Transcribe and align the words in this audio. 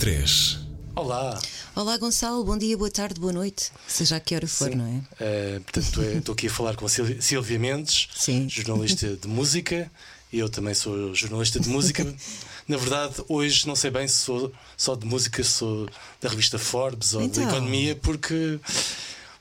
93. 0.00 0.58
Olá. 0.96 1.38
Olá, 1.76 1.98
Gonçalo, 1.98 2.42
bom 2.42 2.56
dia, 2.56 2.74
boa 2.74 2.90
tarde, 2.90 3.20
boa 3.20 3.34
noite, 3.34 3.70
seja 3.86 4.16
a 4.16 4.20
que 4.20 4.34
hora 4.34 4.46
for, 4.48 4.70
Sim. 4.70 4.76
não 4.76 4.86
é? 4.86 5.02
Eh, 5.22 5.60
portanto, 5.60 6.02
eh, 6.02 6.14
estou 6.16 6.32
aqui 6.32 6.46
a 6.46 6.50
falar 6.50 6.74
com 6.74 6.86
a 6.86 6.88
Sil- 6.88 7.20
Silvia 7.20 7.58
Mendes, 7.58 8.08
Sim. 8.16 8.48
jornalista 8.48 9.14
de 9.14 9.28
música, 9.28 9.90
e 10.32 10.38
eu 10.38 10.48
também 10.48 10.72
sou 10.72 11.14
jornalista 11.14 11.60
de 11.60 11.68
música. 11.68 12.02
Na 12.66 12.78
verdade, 12.78 13.16
hoje 13.28 13.66
não 13.68 13.76
sei 13.76 13.90
bem 13.90 14.08
se 14.08 14.16
sou 14.16 14.50
só 14.74 14.94
de 14.94 15.04
música, 15.04 15.44
sou 15.44 15.86
da 16.18 16.30
revista 16.30 16.58
Forbes 16.58 17.12
ou 17.12 17.20
Então. 17.20 17.44
da 17.44 17.50
economia, 17.50 17.94
porque 17.94 18.58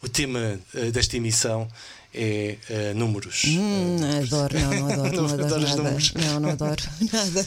o 0.01 0.09
tema 0.09 0.59
eh, 0.75 0.91
desta 0.91 1.15
emissão 1.15 1.69
é 2.13 2.57
eh, 2.69 2.93
números. 2.93 3.43
Hum, 3.47 3.97
adoro, 4.23 4.59
não, 4.59 4.71
não 4.71 4.89
adoro, 4.89 5.11
não, 5.15 5.27
Não 5.27 5.45
adoro 5.45 5.61
nada. 5.61 5.75
números? 5.83 6.13
Não, 6.13 6.39
não 6.39 6.49
adoro 6.49 6.83
nada. 7.13 7.41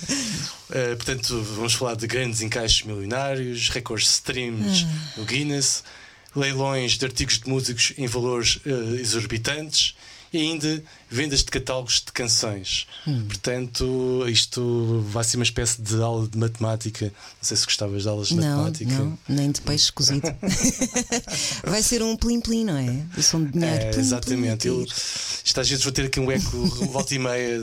Uh, 0.70 0.96
portanto, 0.96 1.42
vamos 1.56 1.74
falar 1.74 1.96
de 1.96 2.06
grandes 2.06 2.40
encaixes 2.42 2.82
milionários, 2.82 3.68
recordes 3.70 4.06
de 4.08 4.12
streams 4.14 4.86
Ah. 4.86 5.12
no 5.18 5.24
Guinness, 5.24 5.82
leilões 6.36 6.92
de 6.98 7.04
artigos 7.04 7.38
de 7.40 7.48
músicos 7.48 7.92
em 7.98 8.06
valores 8.06 8.56
uh, 8.64 8.94
exorbitantes 8.96 9.94
e 10.32 10.38
ainda 10.40 10.82
vendas 11.10 11.40
de 11.40 11.46
catálogos 11.46 12.02
de 12.04 12.12
canções. 12.12 12.86
Hum. 13.06 13.24
Portanto, 13.26 14.24
isto 14.28 15.04
vai 15.08 15.22
ser 15.24 15.36
uma 15.36 15.42
espécie 15.44 15.82
de 15.82 16.00
aula 16.00 16.26
de 16.26 16.38
matemática. 16.38 17.06
Não 17.06 17.12
sei 17.42 17.56
se 17.56 17.64
gostavas 17.66 18.02
de 18.02 18.08
aulas 18.08 18.28
de 18.28 18.36
Não, 18.36 18.64
matemática. 18.64 18.92
não, 18.92 19.18
nem 19.28 19.50
de 19.50 19.60
peixe 19.60 19.92
cozido. 19.92 20.22
Vai 21.64 21.82
ser 21.82 22.02
um 22.02 22.16
plim-plim, 22.16 22.64
não 22.64 22.76
é? 22.76 23.04
O 23.16 23.22
som 23.22 23.44
de 23.44 23.52
dinheiro. 23.52 23.74
É, 23.84 23.90
plim, 23.90 24.00
exatamente. 24.00 24.68
plim, 24.68 24.70
Eu, 24.70 24.86
isto 25.44 25.60
às 25.60 25.68
vezes 25.68 25.84
vou 25.84 25.92
ter 25.92 26.06
aqui 26.06 26.18
um 26.20 26.30
eco 26.30 26.64
volta 26.90 27.14
e 27.14 27.18
meia 27.18 27.60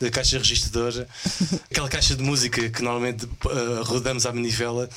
da 0.00 0.10
caixa 0.10 0.38
registradora, 0.38 1.06
aquela 1.70 1.88
caixa 1.88 2.16
de 2.16 2.22
música 2.22 2.68
que 2.68 2.82
normalmente 2.82 3.24
uh, 3.26 3.82
rodamos 3.84 4.26
à 4.26 4.32
manivela. 4.32 4.88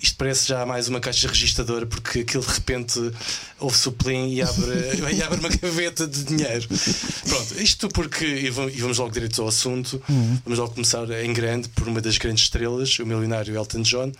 Isto 0.00 0.16
parece 0.16 0.48
já 0.48 0.64
mais 0.64 0.88
uma 0.88 1.00
caixa 1.00 1.26
registradora 1.26 1.84
porque 1.84 2.20
aquilo 2.20 2.44
de 2.44 2.52
repente 2.52 3.00
ouve-se 3.58 3.88
o 3.88 3.92
plim 3.92 4.32
e 4.32 4.42
abre, 4.42 4.72
e 5.12 5.22
abre 5.22 5.40
uma 5.40 5.48
gaveta 5.48 6.06
de 6.06 6.22
dinheiro. 6.22 6.68
Pronto, 7.28 7.60
isto 7.60 7.88
porque, 7.88 8.24
e 8.24 8.50
vamos 8.50 8.98
logo 8.98 9.10
direto 9.10 9.42
ao 9.42 9.48
assunto, 9.48 10.00
vamos 10.44 10.58
logo 10.58 10.72
começar 10.72 11.10
em 11.10 11.32
grande 11.32 11.68
por 11.70 11.88
uma 11.88 12.00
das 12.00 12.16
grandes 12.16 12.44
estrelas, 12.44 12.98
o 13.00 13.06
milionário 13.06 13.56
Elton 13.56 13.82
John 13.82 14.12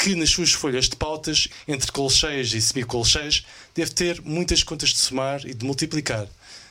que 0.00 0.14
nas 0.14 0.30
suas 0.30 0.50
folhas 0.50 0.88
de 0.88 0.96
pautas, 0.96 1.46
entre 1.68 1.92
colcheias 1.92 2.54
e 2.54 2.60
semicolcheias, 2.62 3.44
deve 3.74 3.90
ter 3.90 4.22
muitas 4.22 4.62
contas 4.62 4.88
de 4.88 4.98
somar 4.98 5.44
e 5.44 5.52
de 5.52 5.62
multiplicar, 5.62 6.26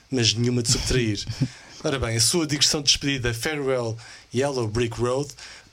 mas 0.09 0.33
nenhuma 0.33 0.63
de 0.63 0.71
subtrair. 0.71 1.23
Ora 1.83 1.99
bem, 1.99 2.17
a 2.17 2.19
sua 2.19 2.47
digressão 2.47 2.81
de 2.81 2.87
despedida 2.87 3.33
Farewell 3.33 3.95
Yellow 4.33 4.67
Brick 4.67 4.99
Road 4.99 5.29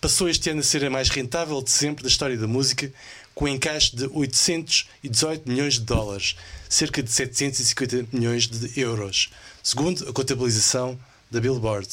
passou 0.07 0.29
este 0.29 0.51
ano 0.51 0.61
a 0.61 0.63
ser 0.63 0.85
a 0.85 0.89
mais 0.89 1.09
rentável 1.09 1.61
de 1.61 1.69
sempre 1.69 2.05
da 2.05 2.09
história 2.09 2.39
da 2.39 2.47
música, 2.47 2.93
com 3.35 3.47
um 3.47 3.49
encaixe 3.49 3.97
de 3.97 4.07
818 4.07 5.49
milhões 5.49 5.75
de 5.75 5.81
dólares, 5.81 6.37
cerca 6.69 7.03
de 7.03 7.11
750 7.11 8.07
milhões 8.13 8.47
de 8.47 8.81
euros, 8.81 9.31
segundo 9.65 10.09
a 10.09 10.13
contabilização 10.13 10.97
da 11.29 11.41
Billboard. 11.41 11.89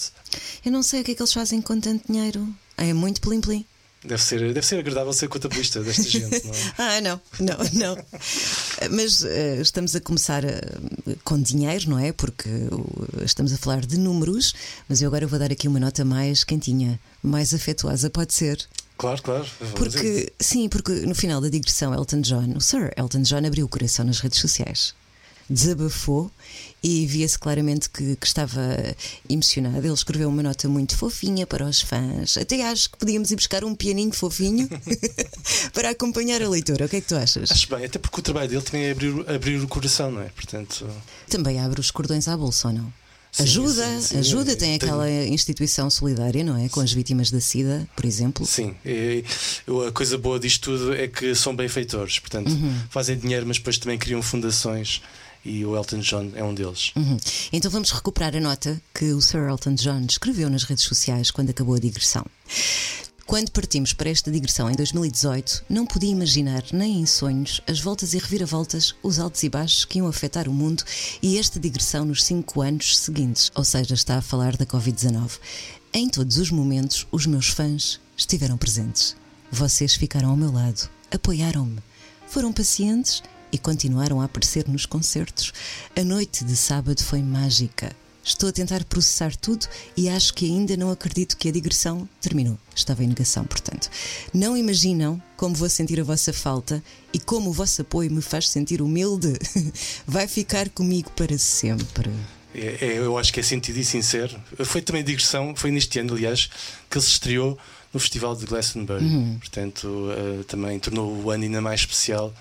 Eu 0.63 0.71
não 0.71 0.83
sei 0.83 1.01
o 1.01 1.03
que 1.03 1.13
é 1.13 1.15
que 1.15 1.23
eles 1.23 1.33
fazem 1.33 1.59
com 1.59 1.79
tanto 1.79 2.05
dinheiro. 2.07 2.47
É 2.77 2.93
muito 2.93 3.19
plim-plim. 3.19 3.65
Deve 4.05 4.21
ser, 4.21 4.39
deve 4.53 4.65
ser 4.65 4.79
agradável 4.79 5.13
ser 5.13 5.29
contabilista 5.29 5.81
desta 5.81 6.03
gente, 6.09 6.45
não 6.45 6.53
é? 6.53 6.73
Ah, 6.77 7.01
não, 7.01 7.21
não, 7.39 7.57
não. 7.73 8.05
Mas 8.91 9.23
eh, 9.23 9.61
estamos 9.61 9.95
a 9.95 10.01
começar 10.01 10.43
eh, 10.43 10.61
com 11.23 11.41
dinheiro, 11.41 11.89
não 11.89 11.99
é? 11.99 12.11
Porque 12.11 12.49
uh, 12.49 13.23
estamos 13.23 13.53
a 13.53 13.57
falar 13.57 13.85
de 13.85 13.97
números, 13.97 14.53
mas 14.89 15.01
eu 15.01 15.07
agora 15.07 15.25
vou 15.25 15.39
dar 15.39 15.51
aqui 15.51 15.67
uma 15.67 15.79
nota 15.79 16.03
mais 16.03 16.43
quentinha, 16.43 16.99
mais 17.21 17.53
afetuosa, 17.53 18.09
pode 18.09 18.33
ser. 18.33 18.67
Claro, 18.97 19.21
claro. 19.21 19.45
Porque, 19.75 20.31
sim, 20.39 20.69
porque 20.69 20.91
no 20.91 21.15
final 21.15 21.41
da 21.41 21.49
digressão, 21.49 21.93
Elton 21.93 22.21
John, 22.21 22.53
o 22.55 22.61
Sir 22.61 22.93
Elton 22.97 23.21
John 23.21 23.45
abriu 23.45 23.65
o 23.65 23.69
coração 23.69 24.05
nas 24.05 24.19
redes 24.19 24.39
sociais. 24.39 24.93
Desabafou 25.53 26.31
e 26.81 27.05
via-se 27.05 27.37
claramente 27.37 27.89
que, 27.89 28.15
que 28.15 28.25
estava 28.27 28.59
emocionado. 29.29 29.77
Ele 29.85 29.93
escreveu 29.93 30.27
uma 30.29 30.41
nota 30.43 30.67
muito 30.67 30.97
fofinha 30.97 31.45
para 31.47 31.65
os 31.65 31.79
fãs. 31.81 32.37
Até 32.37 32.63
acho 32.67 32.89
que 32.89 32.97
podíamos 32.97 33.31
ir 33.31 33.35
buscar 33.35 33.63
um 33.63 33.73
pianinho 33.75 34.11
fofinho 34.11 34.67
para 35.73 35.91
acompanhar 35.91 36.41
a 36.41 36.49
leitura. 36.49 36.85
O 36.85 36.89
que 36.89 36.97
é 36.97 37.01
que 37.01 37.07
tu 37.07 37.15
achas? 37.15 37.51
Acho 37.51 37.69
bem, 37.69 37.85
até 37.85 37.99
porque 37.99 38.19
o 38.19 38.23
trabalho 38.23 38.49
dele 38.49 38.61
também 38.61 38.85
é 38.87 38.91
abrir, 38.91 39.29
abrir 39.29 39.61
o 39.63 39.67
coração, 39.67 40.11
não 40.11 40.21
é? 40.21 40.29
Portanto, 40.29 40.87
Também 41.29 41.59
abre 41.59 41.79
os 41.79 41.91
cordões 41.91 42.27
à 42.27 42.35
bolsa 42.35 42.67
ou 42.69 42.73
não? 42.73 42.93
Sim, 43.31 43.43
ajuda, 43.43 43.85
sim, 43.99 44.01
sim. 44.01 44.17
ajuda, 44.19 44.55
tem 44.55 44.75
aquela 44.75 45.09
instituição 45.09 45.89
solidária, 45.89 46.43
não 46.43 46.55
é? 46.55 46.69
Com 46.69 46.81
as 46.81 46.91
vítimas 46.93 47.31
da 47.31 47.39
SIDA, 47.41 47.87
por 47.95 48.05
exemplo. 48.05 48.45
sim. 48.45 48.75
E, 48.85 49.23
a 49.87 49.91
coisa 49.91 50.19
boa 50.19 50.39
disto 50.39 50.69
tudo 50.77 50.93
é 50.93 51.07
que 51.07 51.33
são 51.33 51.55
benfeitores, 51.55 52.19
portanto, 52.19 52.51
Uhum. 52.51 52.75
fazem 52.91 53.17
dinheiro, 53.17 53.47
mas 53.47 53.57
depois 53.57 53.79
também 53.79 53.97
criam 53.97 54.21
fundações 54.21 55.01
e 55.45 55.65
o 55.65 55.75
Elton 55.75 55.99
John 55.99 56.31
é 56.35 56.43
um 56.43 56.53
deles. 56.53 56.91
Uhum. 56.95 57.17
Então 57.51 57.69
vamos 57.69 57.91
recuperar 57.91 58.35
a 58.35 58.39
nota 58.39 58.81
que 58.93 59.11
o 59.13 59.21
Sir 59.21 59.49
Elton 59.49 59.75
John 59.75 60.05
escreveu 60.09 60.49
nas 60.49 60.63
redes 60.63 60.83
sociais 60.83 61.31
quando 61.31 61.49
acabou 61.49 61.75
a 61.75 61.79
digressão. 61.79 62.25
Quando 63.25 63.51
partimos 63.51 63.93
para 63.93 64.09
esta 64.09 64.29
digressão 64.29 64.69
em 64.69 64.75
2018, 64.75 65.65
não 65.69 65.85
podia 65.85 66.11
imaginar, 66.11 66.61
nem 66.73 66.99
em 66.99 67.05
sonhos, 67.05 67.61
as 67.65 67.79
voltas 67.79 68.13
e 68.13 68.17
reviravoltas, 68.17 68.93
os 69.01 69.17
altos 69.17 69.41
e 69.43 69.49
baixos 69.49 69.85
que 69.85 69.99
iam 69.99 70.07
afetar 70.07 70.49
o 70.49 70.53
mundo 70.53 70.83
e 71.21 71.37
esta 71.37 71.59
digressão 71.59 72.03
nos 72.03 72.23
cinco 72.23 72.61
anos 72.61 72.97
seguintes, 72.97 73.49
ou 73.55 73.63
seja, 73.63 73.93
está 73.93 74.17
a 74.17 74.21
falar 74.21 74.57
da 74.57 74.65
Covid-19. 74.65 75.39
Em 75.93 76.09
todos 76.09 76.37
os 76.37 76.51
momentos, 76.51 77.07
os 77.11 77.25
meus 77.25 77.47
fãs 77.47 77.99
estiveram 78.17 78.57
presentes. 78.57 79.15
Vocês 79.49 79.95
ficaram 79.95 80.29
ao 80.29 80.37
meu 80.37 80.51
lado, 80.51 80.89
apoiaram-me, 81.09 81.79
foram 82.27 82.51
pacientes 82.51 83.23
e 83.53 83.57
continuaram 83.59 84.19
a 84.19 84.25
aparecer 84.25 84.67
nos 84.67 84.85
concertos. 84.87 85.53
A 85.95 86.03
noite 86.03 86.43
de 86.43 86.55
sábado 86.57 87.01
foi 87.03 87.21
mágica. 87.21 87.95
Estou 88.25 88.49
a 88.49 88.53
tentar 88.53 88.83
processar 88.85 89.35
tudo 89.35 89.67
e 89.95 90.09
acho 90.09 90.33
que 90.33 90.45
ainda 90.45 90.75
não 90.77 90.89
acredito 90.89 91.37
que 91.37 91.49
a 91.49 91.51
digressão 91.51 92.07
terminou. 92.21 92.57
Estava 92.73 93.03
em 93.03 93.07
negação, 93.07 93.43
portanto. 93.43 93.89
Não 94.33 94.57
imaginam 94.57 95.21
como 95.37 95.53
vou 95.53 95.69
sentir 95.69 95.99
a 95.99 96.03
vossa 96.05 96.33
falta 96.33 96.81
e 97.13 97.19
como 97.19 97.49
o 97.49 97.53
vosso 97.53 97.81
apoio 97.81 98.09
me 98.09 98.21
faz 98.21 98.49
sentir 98.49 98.81
humilde. 98.81 99.33
Vai 100.07 100.27
ficar 100.27 100.69
comigo 100.69 101.11
para 101.11 101.37
sempre. 101.37 102.09
É- 102.55 102.77
é- 102.85 102.97
eu 102.97 103.17
acho 103.17 103.31
que 103.33 103.39
é 103.41 103.43
sentido 103.43 103.77
e 103.77 103.83
sincero. 103.83 104.39
Foi 104.65 104.81
também 104.81 105.03
digressão, 105.03 105.53
foi 105.55 105.69
neste 105.69 105.99
ano, 105.99 106.13
aliás, 106.13 106.49
que 106.89 106.97
ele 106.97 107.05
se 107.05 107.11
estreou 107.11 107.57
no 107.93 107.99
Festival 107.99 108.35
de 108.37 108.45
Glastonbury. 108.45 109.03
Uhum. 109.03 109.37
Portanto, 109.37 110.07
eh, 110.11 110.43
também 110.47 110.79
tornou 110.79 111.13
o 111.23 111.29
ano 111.29 111.43
ainda 111.43 111.61
mais 111.61 111.81
especial, 111.81 112.33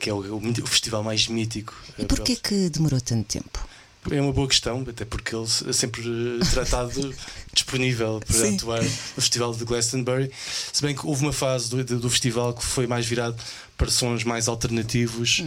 que 0.00 0.10
é 0.10 0.12
o, 0.12 0.36
o 0.36 0.66
festival 0.66 1.02
mais 1.02 1.28
mítico. 1.28 1.74
eh, 1.98 2.02
E 2.02 2.06
porquê 2.06 2.36
que 2.36 2.68
demorou 2.70 3.00
tanto 3.00 3.26
tempo? 3.26 3.68
É 4.08 4.20
uma 4.20 4.32
boa 4.32 4.46
questão, 4.46 4.84
até 4.88 5.04
porque 5.04 5.34
ele 5.34 5.46
é 5.66 5.72
sempre 5.72 6.00
eh, 6.02 6.44
tratado 6.52 7.12
disponível 7.52 8.20
para 8.24 8.36
Sim. 8.36 8.54
atuar 8.54 8.82
no 8.82 8.90
Festival 9.22 9.52
de 9.54 9.64
Glastonbury. 9.64 10.30
Se 10.72 10.80
bem 10.82 10.94
que 10.94 11.04
houve 11.06 11.22
uma 11.24 11.32
fase 11.32 11.68
do, 11.70 11.82
do 11.84 12.08
festival 12.10 12.54
que 12.54 12.64
foi 12.64 12.86
mais 12.86 13.04
virado 13.04 13.36
para 13.76 13.90
sons 13.90 14.22
mais 14.22 14.46
alternativos 14.48 15.42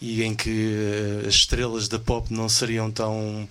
e 0.00 0.22
em 0.22 0.32
que 0.34 0.74
eh, 1.24 1.26
as 1.28 1.34
estrelas 1.34 1.88
da 1.88 1.98
pop 1.98 2.32
não 2.32 2.48
seriam 2.48 2.88
tão. 2.90 3.48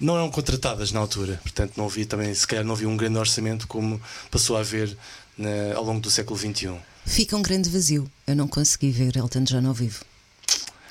não 0.00 0.16
eram 0.16 0.28
contratadas 0.30 0.90
na 0.90 0.98
altura. 0.98 1.38
Portanto, 1.42 1.74
não 1.76 1.86
havia 1.86 2.04
também, 2.04 2.34
se 2.34 2.46
calhar, 2.48 2.64
não 2.64 2.74
havia 2.74 2.88
um 2.88 2.96
grande 2.96 3.16
orçamento 3.18 3.66
como 3.68 4.00
passou 4.28 4.56
a 4.56 4.60
haver 4.60 4.96
na- 5.38 5.74
ao 5.76 5.84
longo 5.84 6.00
do 6.00 6.10
século 6.10 6.38
XXI. 6.38 6.76
Fica 7.06 7.36
um 7.36 7.42
grande 7.42 7.68
vazio. 7.68 8.10
Eu 8.26 8.34
não 8.36 8.48
consegui 8.48 8.90
ver 8.90 9.16
Elton 9.16 9.44
John 9.44 9.66
ao 9.66 9.74
vivo. 9.74 10.04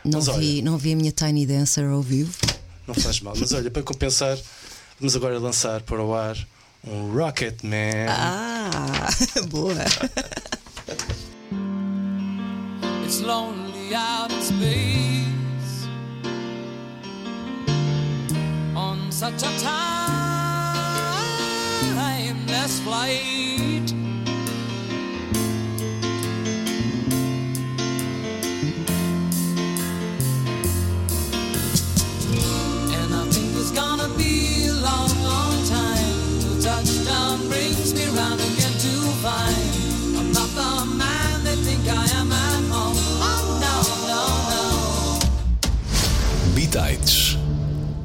Não, 0.06 0.20
Mas 0.20 0.28
olha- 0.28 0.40
vi, 0.40 0.62
não 0.62 0.78
vi 0.78 0.94
a 0.94 0.96
minha 0.96 1.12
Tiny 1.12 1.46
Dancer 1.46 1.86
ao 1.90 2.02
vivo. 2.02 2.34
Não 2.88 2.94
faz 2.94 3.20
mal. 3.22 3.34
Mas 3.38 3.52
olha, 3.54 3.72
para 3.72 3.82
compensar, 3.82 4.38
vamos 5.00 5.16
agora 5.16 5.40
lançar 5.40 5.82
para 5.82 6.04
o 6.04 6.14
ar 6.14 6.38
um 6.86 7.14
Rocket 7.16 7.64
Man. 7.64 8.08
Ah, 8.10 9.10
boa! 9.50 9.74
It's 13.06 13.22
lonely 13.22 13.94
out 13.96 14.34
in 14.34 14.42
space 14.42 15.88
on 18.76 19.10
such 19.12 19.44
a 19.44 19.52
timeless 21.94 22.80
flight. 22.82 23.53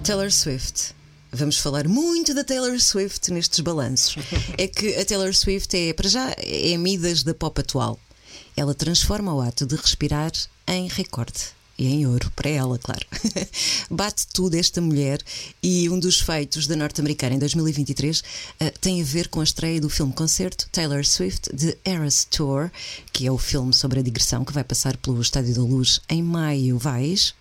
Taylor 0.05 0.31
Swift. 0.31 0.94
Vamos 1.32 1.56
falar 1.56 1.88
muito 1.88 2.35
da 2.35 2.44
Taylor 2.44 2.79
Swift 2.79 3.32
nestes 3.32 3.61
balanços. 3.61 4.17
É 4.59 4.67
que 4.67 4.94
a 4.97 5.06
Taylor 5.06 5.35
Swift 5.35 5.75
é, 5.75 5.94
para 5.94 6.06
já, 6.06 6.35
é 6.37 6.75
a 6.75 6.79
Midas 6.79 7.23
da 7.23 7.32
pop 7.32 7.59
atual. 7.59 7.99
ela 8.55 8.75
transforma 8.75 9.32
o 9.32 9.41
ato 9.41 9.65
de 9.65 9.75
respirar 9.75 10.32
em 10.67 10.87
recorde. 10.87 11.44
E 11.79 11.87
em 11.87 12.06
ouro, 12.06 12.31
para 12.37 12.50
ela, 12.50 12.79
claro. 12.79 13.06
Bate 13.91 14.26
tudo 14.35 14.55
esta 14.55 14.82
mulher 14.82 15.19
e 15.62 15.88
um 15.88 15.99
dos 15.99 16.20
feitos 16.20 16.67
da 16.67 16.76
norte-americana 16.76 17.37
em 17.37 17.38
2023 17.38 18.23
eh, 18.61 18.70
tem 18.82 19.00
a 19.00 19.05
ver 19.05 19.29
com 19.29 19.41
a 19.41 19.44
estreia 19.44 19.81
do 19.81 19.88
filme 19.88 20.12
concerto 20.12 20.69
Taylor 20.70 21.06
Swift 21.06 21.49
de 21.56 21.75
Eras 21.87 22.26
Tour, 22.26 22.70
que 23.15 23.26
é 23.26 23.32
o 23.32 23.38
filme 23.38 23.73
sobre 23.73 24.00
a 24.00 24.03
digressão 24.03 24.44
que 24.44 24.53
vai 24.53 24.62
passar 24.62 24.94
pelo 24.99 25.23
Estádio 25.23 25.55
da 25.55 25.62
Luz 25.62 26.03
em 26.06 26.23
maio. 26.23 26.76
Vais? 26.76 27.32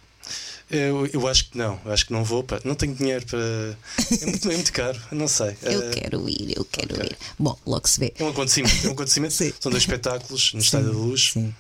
Eu, 0.70 1.06
eu 1.08 1.28
acho 1.28 1.50
que 1.50 1.58
não, 1.58 1.80
eu 1.86 1.92
acho 1.94 2.06
que 2.06 2.14
não 2.14 2.24
vou. 2.24 2.44
Pá. 2.44 2.60
Não 2.66 2.76
tenho 2.76 2.94
dinheiro 2.94 3.26
para. 3.26 3.40
É 3.40 4.26
muito, 4.26 4.50
é 4.50 4.54
muito 4.54 4.74
caro, 4.74 5.00
não 5.12 5.28
sei. 5.28 5.56
Eu 5.64 5.82
Eh, 5.82 5.92
quero 5.92 6.28
ir, 6.30 6.54
eu 6.58 6.66
quero 6.66 6.94
ok. 6.96 7.06
ir. 7.06 7.18
Bom, 7.40 7.58
logo 7.66 7.88
se 7.88 8.00
vê. 8.00 8.14
É 8.20 8.24
um 8.24 8.30
acontecimento. 8.30 8.86
É 8.86 8.90
um 8.90 8.94
acontecimento. 8.94 9.34
Sim. 9.36 9.54
São 9.60 9.72
dois 9.72 9.84
espetáculos 9.84 10.54
no 10.54 10.60
Estádio 10.60 10.92
da 10.92 10.98
Luz. 10.98 11.32
Sim. 11.34 11.54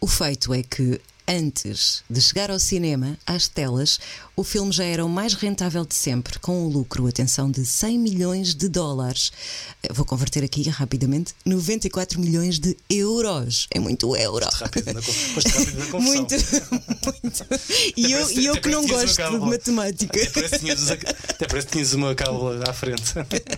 O 0.00 0.06
feito 0.06 0.54
é 0.54 0.62
que 0.62 1.00
antes 1.26 2.02
de 2.08 2.20
chegar 2.20 2.50
ao 2.50 2.58
cinema, 2.58 3.18
às 3.26 3.48
telas, 3.48 3.98
o 4.38 4.44
filme 4.44 4.70
já 4.70 4.84
era 4.84 5.04
o 5.04 5.08
mais 5.08 5.34
rentável 5.34 5.84
de 5.84 5.96
sempre, 5.96 6.38
com 6.38 6.64
um 6.64 6.68
lucro, 6.68 7.08
atenção, 7.08 7.50
de 7.50 7.66
100 7.66 7.98
milhões 7.98 8.54
de 8.54 8.68
dólares. 8.68 9.32
Eu 9.82 9.92
Vou 9.94 10.04
converter 10.06 10.44
aqui 10.44 10.62
rapidamente: 10.68 11.34
94 11.44 12.20
milhões 12.20 12.58
de 12.60 12.76
euros. 12.88 13.66
É 13.74 13.80
muito 13.80 14.14
euro. 14.16 14.46
Rápido 14.52 14.92
na, 14.92 15.02
con- 15.02 15.12
foste 15.12 15.48
rápido 15.48 15.78
na 15.78 15.86
confusão. 15.90 16.00
Muito, 16.00 16.34
muito. 17.04 17.46
E 17.96 18.12
eu, 18.12 18.20
parece- 18.20 18.44
eu 18.44 18.60
que 18.60 18.68
não 18.68 18.86
gosto 18.86 19.16
de 19.30 19.38
matemática. 19.38 20.22
Até 20.22 20.30
parece 20.30 20.52
que 20.54 20.58
tinhas, 20.60 20.90
até 20.90 21.46
parece 21.48 21.66
que 21.66 21.72
tinhas 21.72 21.92
uma 21.94 22.14
cábula 22.14 22.62
à 22.68 22.72
frente. 22.72 23.14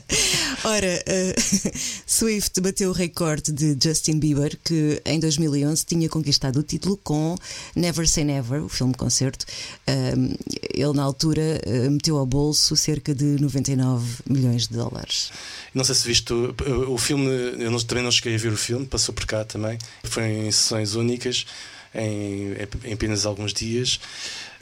Ora, 0.65 1.03
eh, 1.07 1.35
Swift 2.07 2.59
bateu 2.61 2.89
o 2.91 2.93
recorde 2.95 3.53
de 3.53 3.77
Justin 3.83 4.19
Bieber, 4.19 4.59
que 4.65 5.01
em 5.05 5.21
2011 5.21 5.85
tinha 5.85 6.09
conquistado 6.09 6.59
o 6.61 6.63
título 6.63 6.97
com 7.05 7.37
Never 7.77 8.09
Say 8.09 8.25
Never, 8.25 8.65
o 8.65 8.69
filme 8.69 8.95
concerto. 8.95 9.45
Um, 9.89 10.35
ele, 10.75 10.93
na 10.95 11.03
altura, 11.03 11.61
eh, 11.65 11.89
meteu 11.91 12.17
ao 12.19 12.27
bolso 12.27 12.75
cerca 12.77 13.15
de 13.15 13.25
99 13.41 14.07
milhões 14.29 14.67
de 14.69 14.75
dólares. 14.77 15.31
Não 15.75 15.85
sei 15.85 15.95
se 15.95 16.07
viste 16.09 16.33
o, 16.33 16.55
o 16.89 16.99
filme, 16.99 17.27
eu 17.59 17.71
não- 17.71 17.81
também 17.81 18.03
não 18.05 18.11
cheguei 18.11 18.35
a 18.35 18.39
ver 18.39 18.53
o 18.53 18.57
filme, 18.57 18.87
passou 18.87 19.15
por 19.15 19.25
cá 19.27 19.45
também. 19.45 19.79
Foi 20.05 20.25
em 20.25 20.51
sessões 20.51 20.95
únicas, 20.95 21.47
em, 21.95 22.53
em 22.85 22.93
apenas 22.93 23.25
alguns 23.27 23.53
dias. 23.53 24.01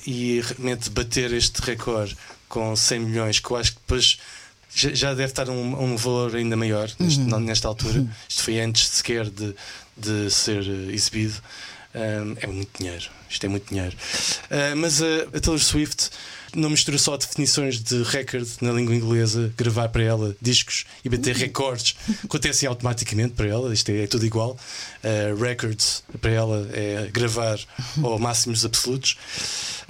E 0.06 0.40
realmente 0.42 0.90
bater 0.90 1.32
este 1.32 1.60
recorde 1.60 2.16
com 2.48 2.74
100 2.74 3.00
milhões, 3.00 3.40
que 3.40 3.50
eu 3.50 3.56
acho 3.56 3.72
que 3.72 3.78
depois 3.80 4.18
já, 4.74 5.10
deve 5.14 5.24
estar 5.32 5.48
um, 5.50 5.82
um 5.82 5.96
valor 5.96 6.36
ainda 6.36 6.56
maior 6.56 6.90
neste- 6.98 7.20
nesta 7.20 7.68
altura. 7.68 8.06
Isto 8.28 8.42
foi 8.42 8.60
antes 8.60 8.86
sequer 8.88 9.28
de, 9.28 9.54
de 9.96 10.30
ser 10.30 10.62
eh, 10.62 10.92
exibido. 10.92 11.34
É 11.94 12.46
muito 12.46 12.70
dinheiro. 12.78 13.06
Isto 13.28 13.46
é 13.46 13.48
muito 13.48 13.68
dinheiro. 13.68 13.96
Uh, 14.44 14.76
mas 14.76 15.02
a, 15.02 15.40
Taylor 15.40 15.58
Swift 15.58 16.10
não 16.54 16.70
mistura 16.70 16.96
só 16.96 17.16
definições 17.16 17.82
de 17.82 18.02
recorde 18.02 18.50
na 18.60 18.72
língua 18.72 18.94
inglesa, 18.94 19.52
gravar 19.56 19.88
para 19.88 20.02
ela 20.02 20.36
discos 20.40 20.86
e 21.04 21.08
bater 21.08 21.36
recordes. 21.36 21.94
Acontecem 22.24 22.68
automaticamente 22.68 23.34
para 23.34 23.46
ela, 23.46 23.72
isto 23.72 23.90
é, 23.90 24.04
é 24.04 24.06
tudo 24.06 24.24
igual. 24.24 24.58
Uh, 25.02 25.40
records 25.40 26.02
para 26.20 26.30
ela 26.30 26.68
é 26.72 27.08
gravar 27.12 27.58
ao 28.02 28.16
máximos 28.20 28.64
absolutos. 28.64 29.16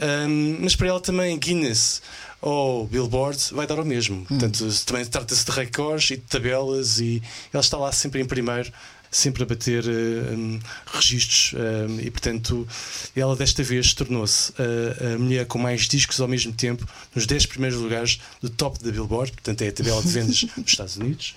Um, 0.01 0.59
mas 0.61 0.75
para 0.75 0.89
ela 0.89 1.01
também 1.01 1.39
Guinness 1.39 2.03
ou 2.41 2.87
Billboard 2.87 3.53
vai 3.53 3.67
dar 3.67 3.79
o 3.81 3.85
mesmo. 3.85 4.25
Portanto, 4.25 4.65
também 4.85 5.05
trata-se 5.05 5.45
de 5.45 5.51
recordes 5.51 6.11
e 6.11 6.17
de 6.17 6.23
tabelas 6.23 7.01
e 7.01 7.23
ela 7.53 7.61
está 7.61 7.77
lá 7.77 7.91
sempre 7.93 8.21
em 8.21 8.25
primeiro. 8.25 8.73
Sempre 9.11 9.43
a 9.43 9.47
bater 9.47 9.85
um, 9.87 10.61
registros 10.93 11.55
um, 11.55 12.01
e, 12.01 12.11
portanto, 12.11 12.69
ela 13.17 13.35
desta 13.35 13.63
vez 13.63 13.95
tornou-se 13.95 14.53
a, 14.59 15.15
a 15.15 15.19
mulher 15.19 15.47
com 15.47 15.59
mais 15.59 15.89
discos 15.89 16.21
ao 16.21 16.29
mesmo 16.29 16.53
tempo 16.53 16.87
nos 17.15 17.27
10 17.27 17.47
primeiros 17.47 17.79
lugares 17.79 18.21
do 18.41 18.51
top 18.51 18.83
da 18.83 18.91
Billboard, 18.91 19.33
portanto, 19.33 19.63
é 19.63 19.69
a 19.69 19.73
tabela 19.73 20.03
de 20.03 20.09
vendas 20.09 20.45
dos 20.57 20.67
Estados 20.67 20.97
Unidos. 20.97 21.35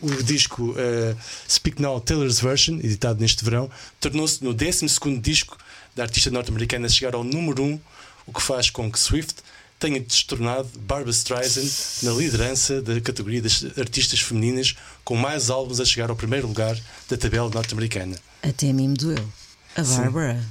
O 0.00 0.22
disco 0.22 0.70
uh, 0.70 1.16
Speak 1.48 1.80
Now 1.82 2.00
Taylor's 2.00 2.40
Version, 2.40 2.76
editado 2.76 3.20
neste 3.20 3.44
verão, 3.44 3.70
tornou-se 4.00 4.42
no 4.42 4.54
12 4.54 4.86
disco 5.20 5.58
da 5.94 6.04
artista 6.04 6.30
norte-americana 6.30 6.86
a 6.86 6.88
chegar 6.88 7.14
ao 7.14 7.22
número 7.22 7.62
1, 7.62 7.80
o 8.26 8.32
que 8.32 8.40
faz 8.40 8.70
com 8.70 8.90
que 8.90 8.98
Swift 8.98 9.42
tenha 9.80 9.98
destornado 9.98 10.68
Barbara 10.80 11.10
Streisand 11.10 11.68
na 12.02 12.12
liderança 12.12 12.82
da 12.82 13.00
categoria 13.00 13.40
das 13.40 13.64
artistas 13.78 14.20
femininas 14.20 14.76
com 15.02 15.16
mais 15.16 15.48
álbuns 15.48 15.80
a 15.80 15.84
chegar 15.86 16.10
ao 16.10 16.16
primeiro 16.16 16.46
lugar 16.46 16.76
da 17.08 17.16
tabela 17.16 17.48
norte-americana. 17.48 18.14
Até 18.42 18.68
a 18.70 18.74
mim 18.74 18.88
me 18.88 18.96
doeu. 18.96 19.26
A 19.74 19.82
Sim. 19.82 19.96
Bárbara. 20.02 20.44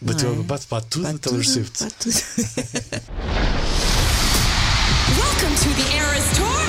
Bateu, 0.00 0.32
é? 0.32 0.42
bate, 0.42 0.66
bate 0.70 0.86
tudo 0.88 1.02
Bate 1.04 1.18
Taylor 1.18 1.42
tudo, 1.42 1.50
Swift. 1.52 1.82
bate 1.82 1.94
tudo. 1.98 2.14
Welcome 5.18 5.56
to 5.56 5.70
the 5.74 5.96
Eras 5.96 6.28
Tour. 6.36 6.60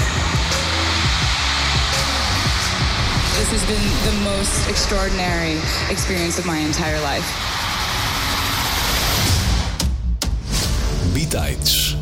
This 3.38 3.52
has 3.52 3.64
been 3.68 3.84
the 4.06 4.16
most 4.24 4.70
extraordinary 4.70 5.60
experience 5.92 6.40
of 6.40 6.46
my 6.46 6.58
entire 6.58 7.00
life. 7.02 7.28
Bitites. 11.20 11.98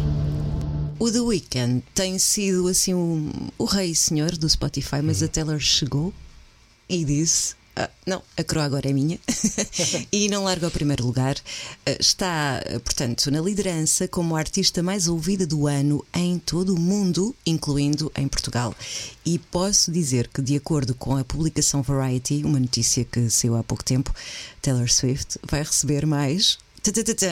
O 1.00 1.10
The 1.10 1.22
Weeknd 1.22 1.84
tem 1.96 2.20
sido 2.20 2.68
assim 2.68 2.94
um, 2.94 3.32
o 3.58 3.66
rei 3.66 3.90
e 3.90 3.96
senhor 3.96 4.38
do 4.38 4.48
Spotify, 4.48 5.02
mas 5.02 5.24
a 5.24 5.28
Taylor 5.28 5.60
chegou 5.60 6.14
e 6.88 7.04
disse: 7.04 7.56
"Ah, 7.76 7.90
Não, 8.06 8.22
a 8.38 8.44
coroa 8.44 8.66
agora 8.66 8.88
é 8.88 8.94
minha. 8.94 9.20
e 10.14 10.30
não 10.30 10.44
larga 10.44 10.68
o 10.68 10.72
primeiro 10.72 11.04
lugar. 11.04 11.36
Ah, 11.84 11.98
Está, 12.00 12.62
portanto, 12.84 13.32
na 13.32 13.42
liderança 13.42 14.08
como 14.08 14.36
a 14.36 14.40
artista 14.40 14.84
mais 14.84 15.08
ouvida 15.08 15.48
do 15.48 15.66
ano 15.66 16.06
em 16.14 16.38
todo 16.38 16.76
o 16.76 16.80
mundo, 16.80 17.36
incluindo 17.44 18.12
em 18.16 18.28
Portugal. 18.28 18.76
E 19.26 19.40
posso 19.40 19.92
dizer 19.92 20.28
que, 20.28 20.44
de 20.44 20.56
acordo 20.56 20.94
com 20.94 21.18
a 21.18 21.24
publicação 21.24 21.82
Variety, 21.82 22.44
uma 22.46 22.60
notícia 22.60 23.04
que 23.04 23.32
saiu 23.32 23.56
há 23.56 23.64
pouco 23.64 23.84
tempo, 23.84 24.14
Taylor 24.62 24.92
Swift 24.92 25.40
vai 25.50 25.64
receber 25.64 26.06
mais. 26.06 26.60
Tatatata, 26.92 27.28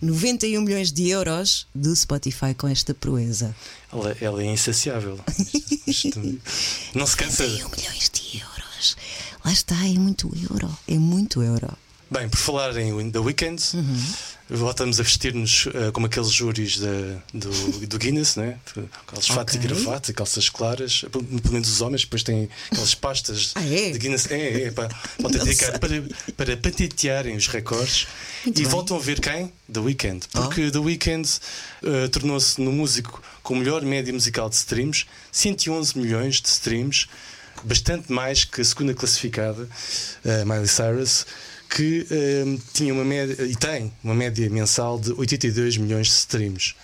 91 0.00 0.60
milhões 0.62 0.92
de 0.92 1.08
euros 1.08 1.66
do 1.74 1.94
Spotify 1.94 2.54
com 2.56 2.68
esta 2.68 2.94
proeza. 2.94 3.54
Ela, 3.92 4.16
ela 4.20 4.42
é 4.42 4.46
insaciável. 4.46 5.18
Não 6.94 7.06
se 7.06 7.16
cansa. 7.16 7.46
91 7.46 7.68
milhões 7.76 8.10
de 8.10 8.38
euros. 8.40 8.96
Lá 9.44 9.52
está, 9.52 9.76
é 9.86 9.98
muito 9.98 10.30
euro. 10.50 10.76
É 10.86 10.98
muito 10.98 11.42
euro. 11.42 11.68
Bem, 12.10 12.28
por 12.28 12.38
falar 12.38 12.76
em 12.76 13.10
The 13.10 13.18
Weeknd, 13.18 13.62
voltamos 14.50 14.98
a 14.98 15.02
vestir-nos 15.02 15.68
eh, 15.74 15.90
como 15.92 16.06
aqueles 16.06 16.30
júris 16.30 16.78
da- 16.78 17.22
do, 17.34 17.86
do 17.86 17.98
Guinness, 17.98 18.36
né? 18.36 18.58
Aqueles 19.06 19.26
fatos 19.28 19.54
e 19.54 19.58
Ok. 19.58 19.68
gravatas 19.68 20.08
e 20.08 20.12
calças 20.14 20.48
claras, 20.48 21.04
pelo 21.10 21.24
menos 21.52 21.68
os 21.68 21.80
homens, 21.80 22.02
depois 22.02 22.22
têm 22.22 22.48
aquelas 22.70 22.94
pastas 22.94 23.52
Ah, 23.54 23.64
é? 23.64 23.90
de 23.90 23.98
Guinness. 23.98 24.30
É, 24.30 24.64
é, 24.64 24.70
para, 24.70 24.88
para, 24.88 25.30
dedicar- 25.30 25.78
para, 25.78 26.02
para 26.36 26.56
patentearem 26.56 27.36
os 27.36 27.46
recordes 27.46 28.06
Muito 28.44 28.58
e 28.58 28.62
bem. 28.62 28.70
voltam 28.70 28.96
a 28.96 29.00
ver 29.00 29.20
quem? 29.20 29.52
The 29.72 29.80
Weeknd. 29.80 30.26
Oh. 30.34 30.42
Porque 30.42 30.70
The 30.70 30.78
Weeknd 30.78 31.28
eh, 31.84 32.08
tornou-se 32.08 32.60
no 32.60 32.72
músico 32.72 33.22
com 33.42 33.54
o 33.54 33.56
melhor 33.58 33.82
média 33.82 34.12
musical 34.12 34.48
de 34.48 34.56
streams, 34.56 35.04
111 35.30 35.98
milhões 35.98 36.40
de 36.40 36.48
streams, 36.48 37.06
bastante 37.64 38.10
mais 38.12 38.44
que 38.44 38.60
a 38.60 38.64
segunda 38.64 38.94
classificada, 38.94 39.68
eh, 40.24 40.44
Miley 40.44 40.68
Cyrus, 40.68 41.26
que 41.68 42.06
eh, 42.10 42.58
tinha 42.72 42.92
uma 42.92 43.04
média 43.04 43.44
e 43.44 43.54
tem 43.54 43.92
uma 44.02 44.14
média 44.14 44.48
mensal 44.50 44.98
de 44.98 45.12
82 45.12 45.76
milhões 45.76 46.06
de 46.06 46.12
streams. 46.14 46.74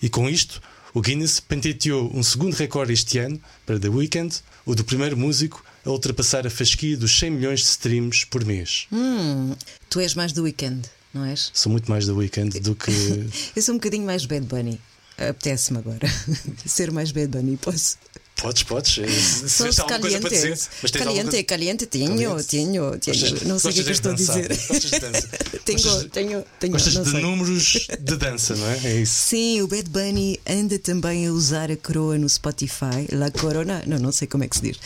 E 0.00 0.08
com 0.08 0.28
isto, 0.28 0.60
o 0.94 1.00
Guinness 1.00 1.40
patenteou 1.40 2.10
um 2.14 2.22
segundo 2.22 2.54
recorde 2.54 2.92
este 2.92 3.18
ano 3.18 3.40
para 3.66 3.78
The 3.78 3.88
Weeknd, 3.88 4.36
o 4.64 4.74
do 4.74 4.84
primeiro 4.84 5.16
músico 5.16 5.64
a 5.84 5.90
ultrapassar 5.90 6.46
a 6.46 6.50
fasquia 6.50 6.96
dos 6.96 7.18
100 7.18 7.30
milhões 7.30 7.60
de 7.60 7.66
streams 7.66 8.26
por 8.26 8.44
mês. 8.44 8.86
Hum, 8.92 9.54
tu 9.88 10.00
és 10.00 10.14
mais 10.14 10.32
do 10.32 10.42
weekend, 10.42 10.88
não 11.14 11.24
és? 11.24 11.50
Sou 11.54 11.72
muito 11.72 11.90
mais 11.90 12.06
The 12.06 12.12
Weeknd 12.12 12.60
do 12.60 12.74
que. 12.74 12.90
Eu 13.56 13.62
sou 13.62 13.74
um 13.74 13.78
bocadinho 13.78 14.04
mais 14.04 14.26
Bad 14.26 14.46
Bunny. 14.46 14.80
Apetece-me 15.16 15.78
agora 15.78 16.06
ser 16.64 16.92
mais 16.92 17.10
Bad 17.10 17.28
Bunny, 17.28 17.56
posso? 17.56 17.96
Podes, 18.40 18.62
podes. 18.62 18.98
Eh, 18.98 19.06
Se, 19.08 19.64
tens 19.64 19.78
alguma 19.80 19.98
coisa 19.98 20.20
para 20.20 20.30
dizer, 20.30 20.50
mas 20.50 20.90
tens 20.92 21.04
caliente, 21.04 21.30
coisa- 21.30 21.44
caliente, 21.44 21.86
tenho, 21.86 22.08
Caliente. 22.08 22.44
tenho, 22.46 22.98
tenho. 22.98 23.18
Gostas- 23.20 23.42
Não 23.42 23.58
sei 23.58 23.70
o 23.70 23.74
que 23.74 23.80
é 23.80 23.84
que 23.84 23.90
estou 23.90 24.12
a 24.12 24.14
dizer. 24.14 24.48
Gostas 24.48 24.90
de 24.90 24.98
dança. 25.00 25.28
Tenho, 25.68 25.82
Gostas- 25.82 26.10
tenho, 26.12 26.44
tenho. 26.60 26.72
Gostas 26.72 26.92
de 27.04 27.10
sei. 27.10 27.20
números 27.20 27.88
de 28.00 28.16
dança, 28.16 28.54
não 28.56 28.66
é? 28.70 28.78
É 28.84 29.00
isso. 29.00 29.28
Sim, 29.28 29.60
o 29.62 29.66
Bad 29.68 29.90
Bunny 29.90 30.40
anda 30.48 30.78
também 30.78 31.26
a 31.26 31.32
usar 31.32 31.70
a 31.70 31.76
coroa 31.76 32.16
no 32.16 32.28
Spotify. 32.28 33.06
La 33.12 33.30
Corona, 33.30 33.82
não, 33.86 33.98
não 33.98 34.12
sei 34.12 34.26
como 34.28 34.44
é 34.44 34.48
que 34.48 34.56
se 34.56 34.62
diz. 34.62 34.78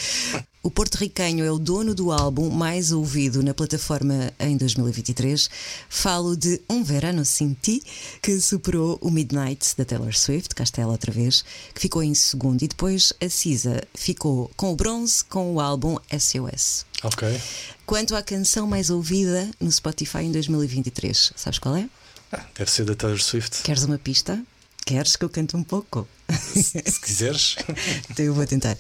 O 0.65 0.71
porto-riquenho 0.71 1.45
é 1.45 1.51
o 1.51 1.59
dono 1.59 1.93
do 1.93 2.13
álbum 2.13 2.49
mais 2.49 2.93
ouvido 2.93 3.43
na 3.43 3.53
plataforma 3.53 4.33
em 4.39 4.57
2023. 4.57 5.51
Falo 5.89 6.37
de 6.37 6.61
Um 6.71 6.85
Verano 6.85 7.25
Sin 7.25 7.57
Ti, 7.61 7.83
que 8.23 8.41
superou 8.41 8.97
o 9.01 9.11
Midnight 9.11 9.77
da 9.77 9.85
Taylor 9.85 10.17
Swift, 10.17 10.55
cá 10.55 10.63
está 10.63 10.81
ela 10.81 10.93
outra 10.93 11.11
vez, 11.11 11.45
que 11.75 11.81
ficou 11.81 12.01
em 12.01 12.15
segundo. 12.15 12.63
E 12.63 12.69
depois 12.69 13.13
a 13.21 13.29
Cisa 13.29 13.83
ficou 13.93 14.53
com 14.57 14.73
o 14.73 14.77
bronze 14.77 15.25
com 15.25 15.53
o 15.53 15.61
álbum 15.61 15.99
SOS. 16.17 16.87
Ok. 17.03 17.41
Quanto 17.85 18.15
à 18.15 18.23
canção 18.23 18.65
mais 18.65 18.89
ouvida 18.89 19.51
no 19.59 19.73
Spotify 19.73 20.19
em 20.19 20.31
2023, 20.31 21.33
sabes 21.35 21.59
qual 21.59 21.75
é? 21.75 21.89
Ah, 22.31 22.47
deve 22.57 22.71
ser 22.71 22.85
da 22.85 22.95
Taylor 22.95 23.21
Swift. 23.21 23.65
Queres 23.65 23.83
uma 23.83 23.99
pista? 23.99 24.41
Queres 24.87 25.17
que 25.17 25.25
eu 25.25 25.29
cante 25.29 25.57
um 25.57 25.65
pouco? 25.65 26.07
Se 26.31 27.01
quiseres. 27.01 27.57
então 28.09 28.25
eu 28.25 28.33
vou 28.33 28.47
tentar. 28.47 28.77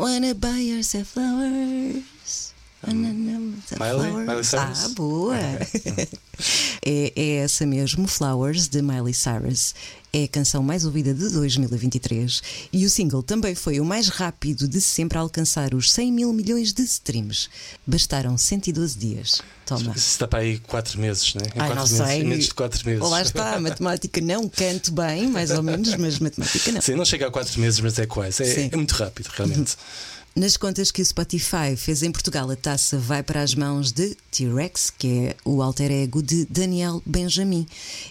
Wanna 0.00 0.32
buy 0.34 0.56
yourself 0.56 1.08
flowers. 1.08 2.54
Miley? 2.86 4.24
Miley 4.24 4.42
Cyrus? 4.42 4.84
Ah, 4.84 4.88
boa! 4.96 5.36
é, 6.86 7.12
é 7.14 7.36
essa 7.44 7.66
mesmo, 7.66 8.08
Flowers, 8.08 8.66
de 8.68 8.80
Miley 8.80 9.12
Cyrus. 9.12 9.74
É 10.12 10.24
a 10.24 10.28
canção 10.28 10.62
mais 10.62 10.84
ouvida 10.84 11.14
de 11.14 11.28
2023 11.30 12.42
e 12.72 12.84
o 12.84 12.90
single 12.90 13.22
também 13.22 13.54
foi 13.54 13.78
o 13.78 13.84
mais 13.84 14.08
rápido 14.08 14.66
de 14.66 14.80
sempre 14.80 15.16
a 15.16 15.20
alcançar 15.20 15.72
os 15.72 15.92
100 15.92 16.12
mil 16.12 16.32
milhões 16.32 16.72
de 16.72 16.82
streams. 16.82 17.48
Bastaram 17.86 18.36
112 18.36 18.98
dias. 18.98 19.40
Toma. 19.64 19.92
Isso 19.94 20.10
está 20.10 20.26
para 20.26 20.40
aí 20.40 20.58
4 20.58 20.98
meses, 20.98 21.34
né? 21.34 21.42
Em 21.54 21.60
Ai, 21.60 21.68
não 21.68 21.76
quatro 21.76 21.92
meses, 21.92 22.06
sei. 22.08 22.20
em 22.20 22.24
menos 22.24 22.44
de 22.46 22.54
4 22.54 22.86
meses. 22.88 23.08
Lá 23.08 23.22
está, 23.22 23.60
matemática 23.60 24.20
não 24.20 24.48
canto 24.48 24.90
bem, 24.90 25.28
mais 25.28 25.52
ou 25.52 25.62
menos, 25.62 25.94
mas 25.94 26.18
matemática 26.18 26.72
não. 26.72 26.80
Sim, 26.80 26.96
não 26.96 27.04
chega 27.04 27.28
a 27.28 27.30
4 27.30 27.60
meses, 27.60 27.78
mas 27.78 27.96
é 27.98 28.06
quase. 28.06 28.42
É, 28.42 28.68
é 28.72 28.76
muito 28.76 28.92
rápido, 28.92 29.28
realmente. 29.28 29.76
Nas 30.34 30.56
contas 30.56 30.92
que 30.92 31.02
o 31.02 31.04
Spotify 31.04 31.74
fez 31.76 32.04
em 32.04 32.12
Portugal, 32.12 32.48
a 32.50 32.54
taça 32.56 32.96
vai 32.96 33.20
para 33.20 33.42
as 33.42 33.52
mãos 33.54 33.90
de 33.90 34.16
T-Rex, 34.30 34.90
que 34.96 35.08
é 35.08 35.36
o 35.44 35.60
alter 35.60 35.90
ego 35.90 36.22
de 36.22 36.46
Daniel 36.48 37.02
Benjamin. 37.04 37.66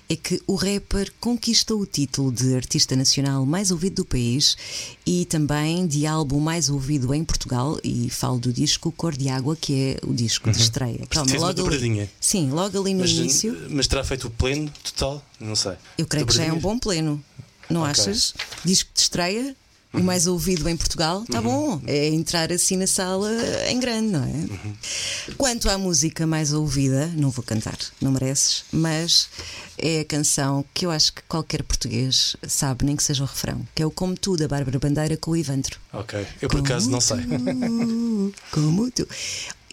É 0.09 0.17
que 0.17 0.39
o 0.45 0.55
rapper 0.55 1.11
conquistou 1.21 1.79
o 1.79 1.85
título 1.85 2.29
de 2.29 2.53
artista 2.55 2.93
nacional 2.95 3.45
mais 3.45 3.71
ouvido 3.71 3.95
do 4.03 4.05
país 4.05 4.57
e 5.05 5.25
também 5.25 5.87
de 5.87 6.05
álbum 6.05 6.41
mais 6.41 6.69
ouvido 6.69 7.13
em 7.13 7.23
Portugal. 7.23 7.79
E 7.85 8.09
falo 8.09 8.37
do 8.37 8.51
disco 8.51 8.91
Cor 8.91 9.15
de 9.15 9.29
Água, 9.29 9.55
que 9.55 9.73
é 10.01 10.05
o 10.05 10.13
disco 10.13 10.51
de 10.51 10.61
estreia. 10.61 11.07
Calma, 11.09 11.33
logo 11.37 11.67
ali, 11.67 12.09
sim, 12.19 12.51
logo 12.51 12.79
ali 12.81 12.93
no 12.93 12.99
Mas, 12.99 13.11
início. 13.11 13.67
mas 13.69 13.87
terá 13.87 14.03
feito 14.03 14.27
o 14.27 14.29
pleno 14.29 14.69
total? 14.83 15.25
Não 15.39 15.55
sei. 15.55 15.73
Eu 15.97 16.05
creio 16.05 16.27
que 16.27 16.35
já 16.35 16.43
é 16.43 16.51
um 16.51 16.59
bom 16.59 16.77
pleno, 16.77 17.23
não 17.69 17.81
Ok. 17.81 17.91
achas? 17.91 18.33
Disco 18.65 18.89
de 18.93 18.99
estreia, 18.99 19.55
o 19.91 20.01
mais 20.01 20.27
ouvido 20.27 20.69
em 20.69 20.77
Portugal, 20.77 21.23
está 21.23 21.41
bom. 21.41 21.81
É 21.85 22.07
entrar 22.09 22.51
assim 22.51 22.77
na 22.77 22.85
sala 22.87 23.31
em 23.67 23.79
grande, 23.79 24.09
não 24.09 24.23
é? 24.23 25.33
Quanto 25.37 25.69
à 25.69 25.77
música 25.77 26.27
mais 26.27 26.53
ouvida, 26.53 27.07
não 27.15 27.29
vou 27.29 27.43
cantar, 27.43 27.77
não 27.99 28.11
mereces, 28.11 28.63
mas 28.71 29.29
é 29.77 30.01
a 30.01 30.05
canção 30.05 30.63
que 30.73 30.85
eu 30.85 30.91
acho 30.91 31.13
que 31.13 31.21
qualquer 31.23 31.63
português 31.63 32.35
sabe, 32.47 32.85
nem 32.85 32.95
que 32.95 33.03
seja 33.03 33.23
o 33.23 33.25
refrão, 33.25 33.65
que 33.73 33.81
é 33.81 33.85
o 33.85 33.91
Como 33.91 34.15
Tu 34.15 34.37
da 34.37 34.47
Bárbara 34.47 34.77
Bandeira 34.77 35.17
com 35.17 35.31
o 35.31 35.35
Ivandro. 35.35 35.79
Ok. 35.93 36.25
Eu 36.41 36.49
por 36.49 36.59
acaso 36.59 36.89
não 36.89 37.01
sei. 37.01 37.17
Tu, 37.17 38.33
Como 38.51 38.91
tu. 38.91 39.07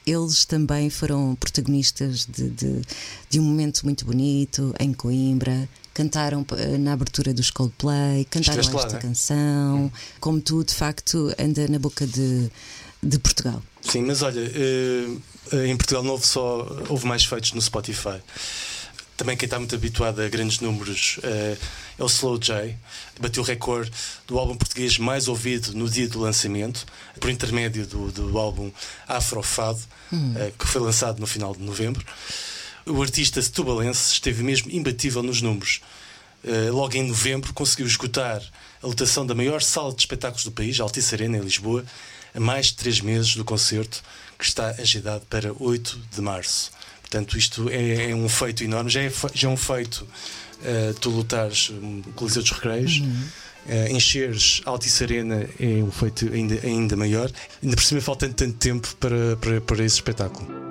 Eles 0.06 0.44
também 0.44 0.88
foram 0.88 1.34
protagonistas 1.34 2.26
de, 2.26 2.48
de, 2.50 2.80
de 3.28 3.40
um 3.40 3.42
momento 3.42 3.82
muito 3.84 4.04
bonito 4.04 4.72
em 4.78 4.92
Coimbra. 4.92 5.68
Cantaram 5.96 6.44
eh, 6.58 6.76
na 6.76 6.92
abertura 6.92 7.32
dos 7.32 7.50
Coldplay, 7.50 8.26
cantaram 8.26 8.62
lá, 8.74 8.84
esta 8.84 8.98
é? 8.98 9.00
canção. 9.00 9.90
Como 10.20 10.42
tu, 10.42 10.62
de 10.62 10.74
facto, 10.74 11.34
anda 11.38 11.66
na 11.68 11.78
boca 11.78 12.06
de, 12.06 12.50
de 13.02 13.18
Portugal. 13.18 13.62
Sim, 13.80 14.02
mas 14.02 14.20
olha, 14.20 14.40
eh, 14.40 15.16
eh, 15.52 15.66
em 15.68 15.74
Portugal 15.74 16.02
não 16.02 16.10
houve 16.10 16.26
só. 16.26 16.68
Houve 16.90 17.06
mais 17.06 17.24
feitos 17.24 17.54
no 17.54 17.62
Spotify. 17.62 18.20
Também 19.16 19.38
quem 19.38 19.46
está 19.46 19.58
muito 19.58 19.74
habituado 19.74 20.20
a 20.20 20.28
grandes 20.28 20.60
números 20.60 21.18
é 21.98 22.04
o 22.04 22.06
Slow 22.08 22.38
J. 22.38 22.76
Bateu 23.18 23.42
o 23.42 23.46
recorde 23.46 23.90
do 24.26 24.38
álbum 24.38 24.54
português 24.54 24.98
mais 24.98 25.28
ouvido 25.28 25.72
no 25.72 25.88
dia 25.88 26.06
do 26.06 26.20
lançamento, 26.20 26.84
por 27.18 27.30
intermédio 27.30 27.86
do, 27.86 28.12
do 28.12 28.38
álbum 28.38 28.70
Afrofado, 29.08 29.80
eh, 30.12 30.52
que 30.58 30.66
foi 30.66 30.82
lançado 30.82 31.18
no 31.20 31.26
final 31.26 31.54
de 31.54 31.62
novembro. 31.62 32.04
O 32.86 33.02
artista 33.02 33.42
setubalense 33.42 34.12
esteve 34.12 34.42
mesmo 34.44 34.70
imbatível 34.70 35.22
nos 35.22 35.42
números. 35.42 35.80
Eh, 36.44 36.70
logo 36.70 36.96
em 36.96 37.08
novembro 37.08 37.52
conseguiu 37.52 37.86
esgotar 37.86 38.40
a 38.80 38.86
lotação 38.86 39.26
da 39.26 39.34
maior 39.34 39.60
sala 39.60 39.92
de 39.92 40.00
espetáculos 40.00 40.44
do 40.44 40.52
país, 40.52 40.78
a 40.78 40.84
Altice 40.84 41.12
Arena, 41.14 41.36
em 41.36 41.40
Lisboa, 41.40 41.84
a 42.32 42.38
mais 42.38 42.66
de 42.66 42.74
três 42.76 43.00
meses 43.00 43.34
do 43.34 43.44
concerto, 43.44 44.02
que 44.38 44.44
está 44.44 44.68
agendado 44.78 45.24
para 45.28 45.52
8 45.58 46.00
de 46.14 46.20
março. 46.20 46.70
Portanto, 47.00 47.36
isto 47.36 47.68
é, 47.70 48.10
é 48.10 48.14
um 48.14 48.28
feito 48.28 48.62
enorme. 48.62 48.88
Já 48.88 49.02
é, 49.02 49.12
já 49.34 49.48
é 49.48 49.50
um 49.50 49.56
feito 49.56 50.06
eh, 50.62 50.94
tu 51.00 51.10
lutares 51.10 51.70
um 51.70 52.02
Coliseu 52.14 52.42
dos 52.42 52.52
Recreios. 52.52 53.02
eh, 53.68 53.90
encheres 53.90 54.60
a 54.64 54.70
Altice 54.70 55.02
Arena 55.02 55.48
é 55.58 55.82
um 55.82 55.90
feito 55.90 56.32
ainda, 56.32 56.60
ainda 56.64 56.96
maior. 56.96 57.30
Ainda 57.60 57.74
por 57.74 57.82
cima 57.82 58.00
faltando 58.00 58.34
tanto 58.34 58.56
tempo 58.58 58.94
para, 59.00 59.36
para, 59.38 59.60
para 59.60 59.84
esse 59.84 59.96
espetáculo. 59.96 60.65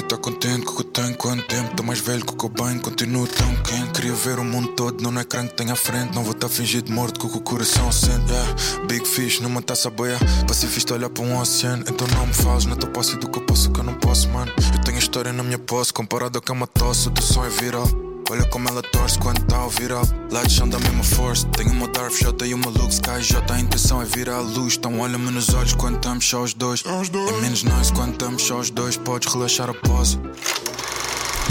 Devia 0.00 0.16
estar 0.16 0.30
contente 0.30 0.64
com 0.64 0.72
o 0.72 0.76
que 0.76 0.84
tenho 0.84 1.14
quanto 1.16 1.46
tempo 1.46 1.76
Tô 1.76 1.82
mais 1.82 2.00
velho 2.00 2.24
que 2.24 2.46
o 2.46 2.48
bem, 2.48 2.78
continuo 2.78 3.26
tão 3.26 3.54
quente. 3.62 3.92
Queria 3.92 4.14
ver 4.14 4.38
o 4.38 4.44
mundo 4.44 4.68
todo, 4.68 5.02
não 5.02 5.10
no 5.10 5.20
ecrã 5.20 5.46
que 5.46 5.54
tenho 5.54 5.72
à 5.72 5.76
frente. 5.76 6.14
Não 6.14 6.22
vou 6.22 6.32
estar 6.32 6.48
fingido 6.48 6.86
de 6.86 6.92
morto 6.92 7.20
com 7.20 7.26
o 7.26 7.30
que 7.30 7.36
o 7.36 7.40
coração 7.40 7.92
sente 7.92 8.32
yeah. 8.32 8.56
Big 8.88 9.06
fish 9.06 9.40
numa 9.40 9.60
taça 9.60 9.90
boia. 9.90 10.18
Pacifista 10.48 10.94
olhar 10.94 11.10
para 11.10 11.22
um 11.22 11.38
oceano. 11.38 11.84
Então 11.86 12.06
não 12.08 12.26
me 12.26 12.32
fales 12.32 12.64
na 12.64 12.76
tua 12.76 12.88
posse 12.88 13.16
do 13.16 13.28
que 13.28 13.38
eu 13.38 13.42
posso 13.44 13.70
que 13.70 13.80
eu 13.80 13.84
não 13.84 13.94
posso, 13.94 14.28
mano. 14.30 14.50
Eu 14.72 14.80
tenho 14.80 14.98
história 14.98 15.32
na 15.32 15.42
minha 15.42 15.58
posse 15.58 15.92
Comparado 15.92 16.38
ao 16.38 16.42
que 16.42 16.50
é 16.50 16.54
uma 16.54 16.66
tosse, 16.66 17.08
o 17.08 17.10
teu 17.10 17.22
som 17.22 17.44
é 17.44 17.50
viral 17.50 18.09
Olha 18.30 18.44
como 18.44 18.68
ela 18.68 18.80
torce 18.80 19.18
quando 19.18 19.44
tá 19.46 19.56
ao 19.56 19.68
viral 19.68 20.04
Lá 20.30 20.44
de 20.44 20.52
chão 20.52 20.68
da 20.68 20.78
mesma 20.78 21.02
força. 21.02 21.44
Tenho 21.48 21.72
uma 21.72 21.88
Darth 21.88 22.14
J 22.14 22.46
e 22.46 22.54
uma 22.54 22.70
Luke 22.70 22.94
Sky 22.94 23.20
J 23.20 23.52
A 23.52 23.58
intenção 23.58 24.00
é 24.00 24.04
virar 24.04 24.36
a 24.36 24.40
luz 24.40 24.76
Então 24.76 25.00
olha-me 25.00 25.32
nos 25.32 25.52
olhos 25.52 25.72
quando 25.74 25.96
estamos 25.96 26.24
só 26.24 26.42
os 26.44 26.54
dois. 26.54 26.84
É 26.86 27.40
menos 27.40 27.64
nice 27.64 27.92
quando 27.92 28.12
estamos 28.12 28.42
só 28.44 28.60
os 28.60 28.70
dois. 28.70 28.96
Podes 28.96 29.32
relaxar 29.32 29.68
a 29.68 29.74
pose. 29.74 30.16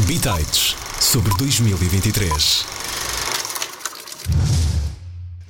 Bitites 0.06 0.78
sobre 1.02 1.36
2023. 1.38 2.66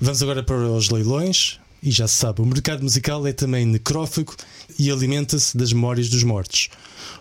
Vamos 0.02 0.24
agora 0.24 0.42
para 0.42 0.56
os 0.56 0.90
leilões. 0.90 1.60
E 1.82 1.92
já 1.92 2.08
se 2.08 2.16
sabe, 2.16 2.42
o 2.42 2.46
mercado 2.46 2.84
musical 2.84 3.26
é 3.26 3.32
também 3.32 3.66
necrófago 3.66 4.36
e 4.78 4.92
alimenta-se 4.92 5.58
das 5.58 5.72
memórias 5.72 6.10
dos 6.10 6.24
mortos. 6.24 6.70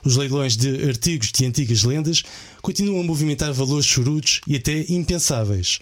Os 0.04 0.16
leilões 0.16 0.56
de 0.56 0.88
artigos 0.88 1.30
de 1.30 1.46
antigas 1.46 1.84
lendas 1.84 2.22
continuam 2.60 3.00
a 3.00 3.04
movimentar 3.04 3.52
valores 3.52 3.86
chorudos 3.86 4.40
e 4.46 4.56
até 4.56 4.84
impensáveis. 4.88 5.78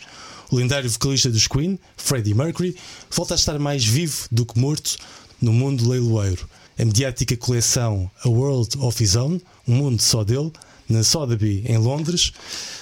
O 0.50 0.56
lendário 0.56 0.88
vocalista 0.88 1.30
dos 1.30 1.46
Queen, 1.46 1.78
Freddie 1.96 2.34
Mercury, 2.34 2.76
volta 3.10 3.34
a 3.34 3.36
estar 3.36 3.58
mais 3.58 3.84
vivo 3.84 4.28
do 4.30 4.46
que 4.46 4.58
morto 4.58 4.96
no 5.40 5.52
mundo 5.52 5.88
leiloeiro. 5.88 6.48
A 6.78 6.84
mediática 6.84 7.36
coleção 7.36 8.10
A 8.22 8.28
World 8.28 8.78
of 8.78 9.02
His 9.02 9.16
Own, 9.16 9.40
um 9.66 9.74
mundo 9.74 10.00
só 10.00 10.22
dele, 10.22 10.52
na 10.88 11.02
Sotheby, 11.02 11.64
em 11.66 11.78
Londres, 11.78 12.32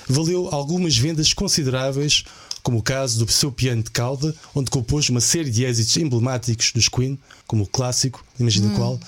valeu 0.09 0.49
algumas 0.53 0.97
vendas 0.97 1.33
consideráveis, 1.33 2.25
como 2.64 2.78
o 2.78 2.83
caso 2.83 3.25
do 3.25 3.30
seu 3.30 3.52
piano 3.52 3.83
de 3.83 3.90
cauda, 3.90 4.35
onde 4.54 4.71
compôs 4.71 5.09
uma 5.11 5.21
série 5.21 5.50
de 5.50 5.64
êxitos 5.64 5.97
emblemáticos 5.99 6.73
dos 6.73 6.88
Queen, 6.88 7.16
como 7.47 7.62
o 7.62 7.66
clássico, 7.66 8.25
imagina 8.40 8.75
qual, 8.75 8.99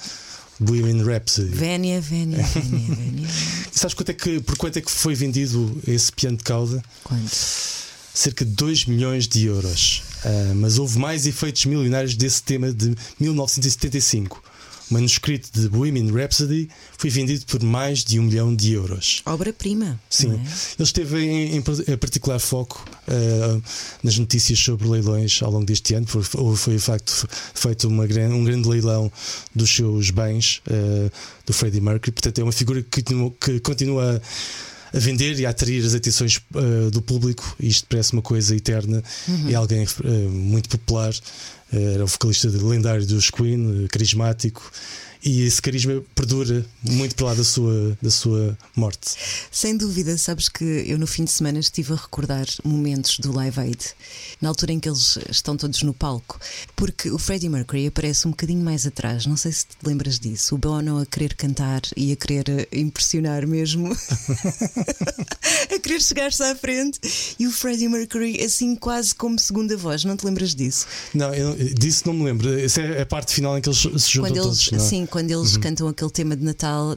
Bohemian 0.60 1.02
Rhapsody. 1.04 1.48
Vénia, 1.48 2.00
Vénia, 2.00 2.42
Vénia, 2.54 2.94
Vénia. 2.94 3.28
Sabes 3.72 3.94
quanto 3.94 4.10
é 4.10 4.14
que, 4.14 4.40
por 4.40 4.56
quanto 4.56 4.78
é 4.78 4.82
que 4.82 4.90
foi 4.90 5.14
vendido 5.14 5.80
esse 5.88 6.12
piano 6.12 6.36
de 6.36 6.44
cauda? 6.44 6.82
Quanto? 7.02 7.30
cerca 8.16 8.46
de 8.46 8.52
2 8.52 8.86
milhões 8.86 9.28
de 9.28 9.44
euros. 9.44 10.02
Ah, 10.24 10.54
mas 10.56 10.78
houve 10.78 10.98
mais 10.98 11.26
efeitos 11.26 11.66
milionários 11.66 12.16
desse 12.16 12.42
tema 12.42 12.72
de 12.72 12.94
1975. 13.20 14.42
O 14.90 14.94
manuscrito 14.94 15.48
de 15.52 15.68
Bohemian 15.68 16.12
Rhapsody 16.12 16.68
foi 16.96 17.10
vendido 17.10 17.44
por 17.46 17.62
mais 17.62 18.04
de 18.04 18.20
um 18.20 18.24
milhão 18.24 18.54
de 18.54 18.72
euros. 18.72 19.22
Obra-prima. 19.26 20.00
Sim, 20.08 20.32
é? 20.32 20.34
ele 20.34 20.44
esteve 20.78 21.18
em, 21.18 21.56
em 21.56 21.96
particular 21.96 22.38
foco 22.38 22.84
ah, 23.08 23.60
nas 24.02 24.18
notícias 24.18 24.58
sobre 24.58 24.86
leilões 24.86 25.42
ao 25.42 25.50
longo 25.50 25.66
deste 25.66 25.94
ano. 25.94 26.06
Foi, 26.06 26.22
foi 26.22 26.76
de 26.76 26.82
facto 26.82 27.28
feito 27.54 27.88
uma, 27.88 28.04
um 28.04 28.44
grande 28.44 28.68
leilão 28.68 29.10
dos 29.54 29.74
seus 29.74 30.10
bens 30.10 30.62
ah, 30.68 31.10
do 31.44 31.52
Freddie 31.52 31.80
Mercury. 31.80 32.12
Portanto, 32.12 32.38
é 32.38 32.42
uma 32.42 32.52
figura 32.52 32.82
que, 32.82 33.02
que 33.02 33.60
continua 33.60 34.20
a 34.96 34.98
vender 34.98 35.38
e 35.38 35.44
a 35.46 35.50
atrair 35.50 35.84
as 35.84 35.94
atenções 35.94 36.40
ah, 36.54 36.90
do 36.90 37.02
público. 37.02 37.54
E 37.60 37.68
isto 37.68 37.86
parece 37.88 38.12
uma 38.14 38.22
coisa 38.22 38.56
eterna. 38.56 39.02
É 39.50 39.54
alguém 39.54 39.84
ah, 39.86 40.08
muito 40.30 40.68
popular. 40.68 41.14
Eh, 41.72 41.94
Era 41.94 42.04
o 42.04 42.06
vocalista 42.06 42.48
lendário 42.48 43.06
dos 43.06 43.30
Queen, 43.30 43.86
carismático. 43.90 44.72
E 45.26 45.42
esse 45.42 45.60
carisma 45.60 46.00
perdura 46.14 46.64
muito 46.84 47.16
para 47.16 47.26
lá 47.26 47.34
da 47.34 47.42
sua, 47.42 47.98
da 48.00 48.10
sua 48.10 48.56
morte. 48.76 49.16
Sem 49.50 49.76
dúvida, 49.76 50.16
sabes 50.16 50.48
que 50.48 50.64
eu 50.86 50.96
no 50.96 51.06
fim 51.06 51.24
de 51.24 51.32
semana 51.32 51.58
estive 51.58 51.94
a 51.94 51.96
recordar 51.96 52.46
momentos 52.62 53.18
do 53.18 53.32
Live 53.32 53.58
Aid, 53.58 53.84
na 54.40 54.50
altura 54.50 54.72
em 54.72 54.78
que 54.78 54.88
eles 54.88 55.18
estão 55.28 55.56
todos 55.56 55.82
no 55.82 55.92
palco, 55.92 56.38
porque 56.76 57.10
o 57.10 57.18
Freddie 57.18 57.48
Mercury 57.48 57.88
aparece 57.88 58.28
um 58.28 58.30
bocadinho 58.30 58.62
mais 58.62 58.86
atrás, 58.86 59.26
não 59.26 59.36
sei 59.36 59.50
se 59.50 59.66
te 59.66 59.76
lembras 59.84 60.20
disso, 60.20 60.54
o 60.54 60.58
Bono 60.58 60.98
a 61.00 61.06
querer 61.06 61.34
cantar 61.34 61.82
e 61.96 62.12
a 62.12 62.16
querer 62.16 62.48
eh, 62.48 62.68
impressionar 62.72 63.44
mesmo, 63.48 63.90
a 65.74 65.78
querer 65.80 66.00
chegar-se 66.00 66.42
à 66.44 66.54
frente, 66.54 67.00
e 67.36 67.48
o 67.48 67.50
Freddie 67.50 67.88
Mercury 67.88 68.44
assim 68.44 68.76
quase 68.76 69.12
como 69.12 69.40
segunda 69.40 69.76
voz, 69.76 70.04
não 70.04 70.16
te 70.16 70.24
lembras 70.24 70.54
disso? 70.54 70.86
Não, 71.12 71.34
eu, 71.34 71.56
disso 71.74 72.04
não 72.06 72.14
me 72.14 72.24
lembro. 72.26 72.56
Essa 72.60 72.80
é 72.82 73.02
a 73.02 73.06
parte 73.06 73.34
final 73.34 73.58
em 73.58 73.60
que 73.60 73.68
eles 73.68 73.78
se 73.78 74.12
juntam 74.12 74.30
Quando 74.30 74.42
todos. 74.44 74.60
eles, 74.60 74.70
não 74.70 74.78
é? 74.78 74.88
sim, 74.88 75.06
quando 75.16 75.30
eles 75.30 75.56
cantam 75.56 75.88
aquele 75.88 76.10
tema 76.10 76.36
de 76.36 76.44
Natal, 76.44 76.94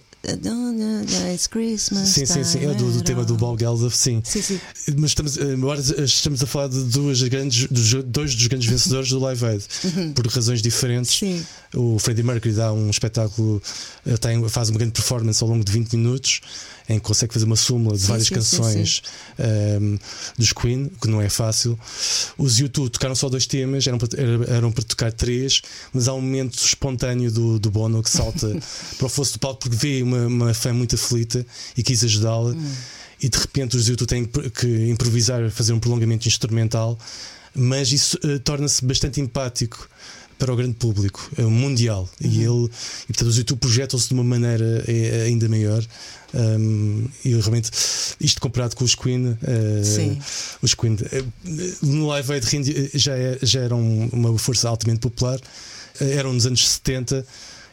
It's 1.34 1.48
Christmas. 1.48 2.10
Sim, 2.10 2.26
sim, 2.26 2.44
sim. 2.44 2.66
É 2.66 2.74
do, 2.74 2.92
do 2.92 3.02
tema 3.02 3.24
do 3.24 3.38
Bob 3.38 3.58
Geldof, 3.58 3.96
sim. 3.96 4.22
Sim, 4.26 4.42
sim. 4.42 4.60
Mas 4.98 5.12
estamos, 5.12 5.38
eh, 5.38 5.54
agora 5.54 5.80
estamos 5.80 6.44
a 6.44 6.46
falar 6.46 6.68
de 6.68 6.84
duas 6.84 7.22
grandes, 7.24 7.68
dos, 7.68 7.94
dois 8.04 8.36
dos 8.36 8.48
grandes 8.48 8.70
vencedores 8.70 9.10
do 9.10 9.20
Live 9.20 9.46
Aid, 9.46 9.64
por 10.14 10.28
razões 10.28 10.62
diferentes. 10.62 11.22
Uhum. 11.22 11.38
Sim. 11.38 11.46
O 11.74 11.98
Freddie 11.98 12.24
Mercury 12.24 12.54
dá 12.54 12.74
um 12.74 12.90
espetáculo, 12.90 13.62
eh, 14.06 14.18
tem, 14.18 14.50
faz 14.50 14.70
uma 14.70 14.80
grande 14.80 14.92
performance 14.92 15.42
ao 15.42 15.50
longo 15.50 15.64
de 15.64 15.72
20 15.72 15.94
minutos, 15.96 16.42
em 16.90 16.96
que 16.96 17.06
consegue 17.06 17.32
fazer 17.32 17.46
uma 17.46 17.56
súmula 17.56 17.96
de 17.96 18.02
Sim, 18.02 18.08
várias 18.08 18.28
sim, 18.28 18.34
canções 18.34 19.04
ehm, 19.38 19.98
dos 20.38 20.52
Queen, 20.54 20.92
que 21.02 21.08
não 21.08 21.22
é 21.22 21.30
fácil. 21.30 21.80
Os 22.38 22.58
YouTube 22.60 22.90
tocaram 22.90 23.14
só 23.16 23.30
dois 23.30 23.46
temas, 23.46 23.86
eram 23.86 23.98
para, 24.00 24.10
era- 24.20 24.56
eram 24.56 24.72
para 24.72 24.84
tocar 24.84 25.14
três, 25.14 25.62
mas 25.94 26.08
há 26.08 26.14
um 26.14 26.22
momento 26.22 26.58
espontâneo 26.58 27.32
do, 27.32 27.60
do 27.60 27.70
Bono 27.70 28.02
que 28.02 28.10
salta 28.10 28.48
para 28.98 29.06
o 29.06 29.10
fosso 29.10 29.34
do 29.34 29.40
palco 29.40 29.60
porque 29.62 29.76
vê 29.78 30.02
uma, 30.02 30.26
uma 30.28 30.54
fã 30.54 30.74
muito 30.74 30.96
aflita 30.96 31.46
e 31.78 31.84
quis 31.84 32.04
ajudá-la. 32.04 32.56
E 33.22 33.28
de 33.30 33.38
repente 33.38 33.76
os 33.78 33.88
YouTube 33.88 34.08
têm 34.08 34.26
que 34.26 34.90
improvisar, 34.90 35.50
fazer 35.52 35.74
um 35.74 35.80
prolongamento 35.80 36.28
instrumental, 36.28 36.98
mas 37.54 37.92
isso 37.92 38.18
eh, 38.24 38.40
torna-se 38.40 38.84
bastante 38.86 39.20
empático 39.20 39.90
para 40.40 40.52
o 40.52 40.56
grande 40.56 40.74
público 40.76 41.30
é 41.38 41.44
mundial. 41.44 42.10
E 42.20 42.42
ele 42.44 42.66
e 43.04 43.08
portanto 43.08 43.28
os 43.28 43.38
YouTube 43.38 43.60
projetam-se 43.60 44.08
de 44.08 44.14
uma 44.16 44.24
maneira 44.24 44.84
eh, 44.88 45.26
ainda 45.28 45.48
maior. 45.48 45.86
Um, 46.34 47.08
e 47.26 47.32
realmente 47.36 47.72
isto 48.22 48.40
comparado 48.40 48.76
com 48.76 48.84
os 48.84 48.94
Queen 48.94 49.36
eh, 49.44 49.84
Sim. 49.84 50.20
os 50.62 50.74
Queen 50.76 50.96
eh, 51.12 51.24
no 51.82 52.08
Live 52.08 52.32
Aid 52.34 52.92
já, 52.94 53.16
é- 53.16 53.40
já 53.42 53.62
eram 53.62 54.10
uma 54.12 54.38
força 54.38 54.70
altamente 54.70 55.02
popular. 55.02 55.40
Eh, 56.00 56.14
eram 56.14 56.32
nos 56.34 56.46
anos 56.46 56.68
70 56.70 57.26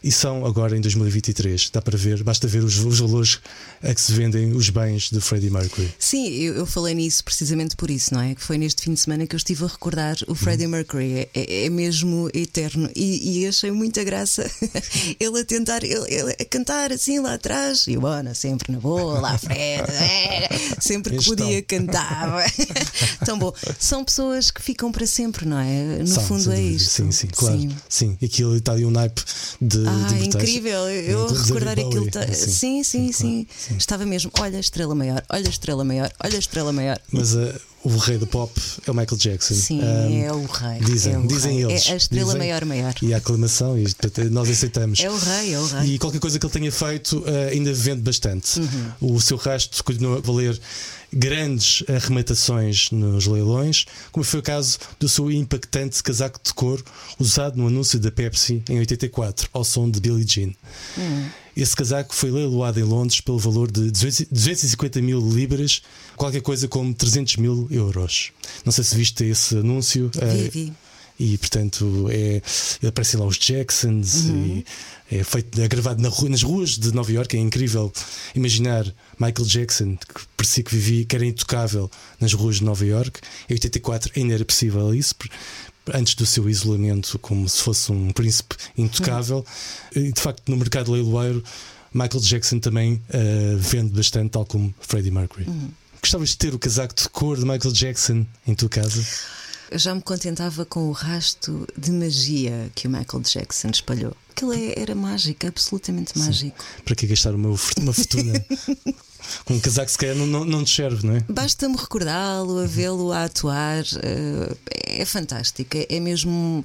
e 0.03 0.11
são 0.13 0.45
agora 0.47 0.77
em 0.77 0.81
2023 0.81 1.71
dá 1.71 1.81
para 1.83 1.97
ver, 1.97 2.23
basta 2.23 2.47
ver 2.47 2.63
os, 2.63 2.77
os 2.79 3.01
valores 3.01 3.39
a 3.83 3.95
que 3.95 4.01
se 4.01 4.13
vendem 4.13 4.53
os 4.53 4.71
bens 4.71 5.11
de 5.11 5.21
Freddie 5.21 5.51
Mercury 5.51 5.93
Sim, 5.99 6.29
eu, 6.29 6.55
eu 6.55 6.67
falei 6.67 6.95
nisso 6.95 7.25
precisamente 7.25 7.77
por 7.77 7.91
isso, 7.91 8.15
não 8.15 8.21
é? 8.21 8.35
Que 8.35 8.43
foi 8.43 8.59
neste 8.59 8.83
fim 8.83 8.95
de 8.95 9.01
semana 9.01 9.27
que 9.27 9.35
eu 9.35 9.39
estive 9.39 9.65
a 9.65 9.69
recordar 9.69 10.17
o 10.29 10.35
Freddie 10.35 10.67
Mercury. 10.67 11.13
É, 11.15 11.29
é- 11.35 11.65
é 11.67 11.71
mesmo 11.71 12.29
eterno. 12.35 12.89
E, 12.95 13.41
e 13.43 13.47
achei 13.47 13.71
muita 13.71 14.03
graça 14.05 14.49
ele 15.19 15.41
a 15.41 15.45
tentar, 15.45 15.83
ele, 15.85 16.05
ele 16.13 16.33
a 16.33 16.45
cantar 16.45 16.93
assim 16.93 17.19
lá 17.21 17.35
atrás. 17.35 17.87
E 17.87 17.97
o 17.97 18.07
Ana 18.07 18.35
sempre 18.35 18.73
na 18.73 18.79
boa, 18.81 19.21
lá 19.21 19.33
à 19.33 19.39
frente, 19.39 19.59
é, 19.91 20.49
sempre 20.81 21.17
que 21.19 21.25
podia 21.25 21.63
tom. 21.63 21.67
cantava. 21.69 22.43
Tão 23.25 23.39
bom. 23.39 23.53
São 23.79 24.05
pessoas 24.05 24.51
que 24.51 24.63
ficam 24.63 24.91
para 24.93 25.07
sempre, 25.07 25.47
não 25.47 25.59
é? 25.59 25.99
No 25.99 26.07
São, 26.07 26.23
fundo 26.25 26.53
é 26.53 26.61
isto. 26.61 26.91
Sim, 26.91 27.11
sim, 27.13 27.29
claro. 27.29 27.59
Sim. 27.59 27.77
Sim, 27.89 28.19
aquilo 28.23 28.57
está 28.57 28.73
ali 28.73 28.85
um 28.85 28.91
naipe 28.91 29.23
de. 29.61 29.86
Ah, 29.89 30.13
de 30.13 30.27
incrível! 30.27 30.89
Eu 30.91 31.27
David 31.27 31.47
recordar 31.47 31.79
aquilo. 31.79 32.11
ta-. 32.11 32.33
Sim, 32.33 32.83
sim, 32.83 33.13
sim, 33.13 33.47
Estava 33.77 34.05
mesmo. 34.05 34.31
Olha 34.39 34.57
a 34.57 34.61
estrela 34.61 34.95
maior, 34.95 35.23
olha 35.29 35.47
a 35.47 35.51
estrela 35.51 35.85
maior, 35.85 36.11
olha 36.23 36.37
a 36.37 36.39
estrela 36.39 36.73
maior. 36.73 36.99
Mas 37.13 37.37
ah, 37.37 37.55
o 37.85 37.97
rei 37.99 38.19
do 38.19 38.27
pop 38.27 38.53
é 38.87 38.91
o 38.91 38.95
Michael 38.95 39.17
Jackson. 39.17 39.55
Sim, 39.55 39.81
é 40.25 40.33
o 40.33 40.45
rei. 40.45 40.81
Dizem, 40.81 41.15
é 41.15 41.21
dizem 41.27 41.63
eles. 41.63 41.89
É 41.89 41.93
a 41.93 41.97
estrela 41.97 42.35
maior, 42.35 42.65
maior. 42.65 42.95
E 43.01 43.15
a 43.15 43.19
aclamação, 43.19 43.79
e 43.79 43.87
nós 44.31 44.51
aceitamos. 44.51 44.99
É 45.01 45.09
o 45.09 45.17
rei, 45.17 45.55
é 45.55 45.59
o 45.59 45.67
rei. 45.67 45.95
E 45.95 45.99
qualquer 45.99 46.19
coisa 46.19 46.39
que 46.39 46.45
ele 46.45 46.53
tenha 46.53 46.73
feito 46.73 47.23
ah, 47.27 47.53
ainda 47.53 47.73
vende 47.73 48.03
bastante. 48.03 48.59
Uhum. 48.59 49.15
O 49.15 49.21
seu 49.21 49.37
rastro 49.37 49.85
continua 49.85 50.19
a 50.19 50.21
valer 50.21 50.61
grandes 51.13 51.83
arrematações 51.89 52.91
nos 52.91 53.27
leilões, 53.27 53.87
como 54.13 54.25
foi 54.25 54.41
o 54.41 54.43
caso 54.43 54.79
do 54.99 55.09
seu 55.09 55.31
impactante 55.31 56.03
casaco 56.03 56.41
de 56.43 56.53
couro 56.53 56.85
usado 57.19 57.57
no 57.57 57.67
anúncio 57.69 57.99
da 57.99 58.11
Pepsi 58.11 58.63
em 58.69 58.79
84, 58.79 59.49
ao 59.53 59.65
som 59.65 59.91
de 59.91 60.01
Billie 60.01 60.27
Jean. 60.27 60.53
Hum. 60.99 61.29
Esse 61.57 61.75
casaco 61.75 62.15
foi 62.15 62.31
leiloado 62.31 62.79
em 62.79 62.83
Londres 62.83 63.21
pelo 63.23 63.39
valor 63.39 63.71
de 63.71 63.91
200 63.91 64.27
250 64.31 65.01
mil 65.01 65.19
libras, 65.21 65.81
qualquer 66.15 66.43
coisa 66.43 66.69
como 66.69 66.93
300 66.93 67.37
mil 67.37 67.67
euros. 67.71 68.31
Não 68.65 68.73
sei 68.73 68.85
se 68.85 68.95
viste 68.95 69.25
esse 69.25 69.57
anúncio. 69.57 70.11
Vi, 70.13 70.21
ah, 70.21 70.51
vi. 70.53 70.73
E 71.19 71.37
portanto 71.39 72.09
é, 72.11 72.43
aparecem 72.87 73.19
lá 73.19 73.27
os 73.27 73.39
Jacksons 73.39 74.25
Uhum. 74.27 74.63
e 75.11 75.17
é 75.19 75.25
feito 75.25 75.61
é 75.61 75.69
gravado 75.69 76.03
na 76.03 76.09
rua- 76.09 76.29
nas 76.29 76.43
ruas 76.43 76.71
de 76.79 76.93
Nova 76.93 77.11
York 77.13 77.37
é 77.37 77.41
incrível 77.41 77.93
imaginar 78.35 78.85
Michael 79.19 79.47
Jackson 79.47 79.97
que 79.97 80.27
parecia 80.37 80.63
que 80.65 80.75
vivia 80.75 81.05
que 81.05 81.15
era 81.17 81.25
intocável 81.25 81.91
nas 82.21 82.33
ruas 82.33 82.57
de 82.57 82.65
Nova 82.65 82.85
York 82.85 83.21
em 83.49 83.55
84 83.55 84.13
ainda 84.17 84.35
era 84.35 84.45
possível 84.45 84.95
isso 84.95 85.15
antes 85.95 86.15
do 86.17 86.27
seu 86.27 86.51
isolamento 86.51 87.19
como 87.21 87.49
se 87.49 87.63
fosse 87.63 87.93
um 87.93 88.11
príncipe 88.11 88.57
intocável. 88.77 89.47
E 89.95 90.11
de 90.13 90.21
facto 90.21 90.49
no 90.49 90.57
mercado 90.57 90.91
leiloeiro 90.93 91.43
Michael 91.95 92.21
Jackson 92.21 92.59
também 92.59 93.01
eh, 93.09 93.55
vende 93.57 93.93
bastante 93.93 94.31
tal 94.31 94.45
como 94.45 94.75
Freddie 94.81 95.13
Mercury. 95.13 95.47
Gostavas 96.03 96.31
de 96.31 96.37
ter 96.39 96.55
o 96.55 96.59
casaco 96.59 96.93
de 96.95 97.09
cor 97.09 97.37
de 97.39 97.45
Michael 97.45 97.73
Jackson 97.73 98.27
em 98.47 98.55
tua 98.57 98.69
casa? 98.69 99.01
Eu 99.71 99.79
já 99.79 99.95
me 99.95 100.01
contentava 100.01 100.65
com 100.65 100.89
o 100.89 100.93
rasto 100.93 101.67
de 101.77 101.91
magia 101.91 102.71
que 102.75 102.87
o 102.87 102.91
Michael 102.91 103.23
Jackson 103.23 103.69
espalhou. 103.69 104.17
Aquilo 104.31 104.53
é- 104.53 104.75
era 104.79 104.95
mágico, 104.95 105.47
absolutamente 105.47 106.17
mágico. 106.19 106.57
Para 106.85 106.95
que 106.95 107.07
gastar 107.07 107.35
uma, 107.35 107.49
uma 107.49 107.93
fortuna 107.93 108.45
com 109.45 109.55
um 109.55 109.61
casaco 109.61 109.91
se 109.91 109.99
calhar 109.99 110.15
não, 110.15 110.27
não, 110.27 110.45
não 110.45 110.63
te 110.65 110.71
serve, 110.75 111.05
não 111.07 111.17
é? 111.17 111.21
Basta-me 111.29 111.77
recordá-lo, 111.77 112.59
a 112.61 112.67
vê-lo 112.67 113.11
a 113.13 113.25
atuar, 113.25 113.83
eh, 114.03 114.57
é 115.01 115.05
fantástico. 115.05 115.77
É, 115.77 115.87
é 115.97 116.01
mesmo, 116.01 116.65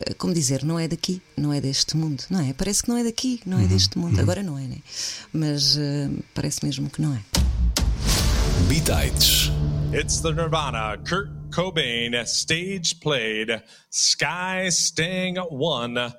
eh, 0.00 0.14
como 0.14 0.32
dizer, 0.32 0.62
não 0.62 0.78
é 0.78 0.86
daqui, 0.86 1.20
não 1.36 1.52
é 1.52 1.60
deste 1.60 1.96
mundo, 1.96 2.22
não 2.30 2.40
é? 2.40 2.52
Parece 2.52 2.82
que 2.82 2.88
não 2.90 2.96
é 2.98 3.02
daqui, 3.02 3.40
não 3.44 3.58
é 3.58 3.66
deste 3.66 3.98
mundo. 3.98 4.20
Agora 4.20 4.42
não 4.42 4.56
é, 4.58 4.62
né? 4.62 4.78
Mas 5.32 5.76
eh, 5.78 6.10
parece 6.34 6.64
mesmo 6.64 6.88
que 6.90 7.00
não 7.02 7.12
é. 7.14 7.20
Bitites. 8.68 9.50
It's 9.92 10.20
the 10.20 10.32
Nirvana. 10.32 10.98
Kurt 11.08 11.30
Cobain 11.50 12.14
stage 12.26 13.00
played 13.00 13.62
Sky 13.90 14.70
Sting 14.70 15.38
1 15.38 16.12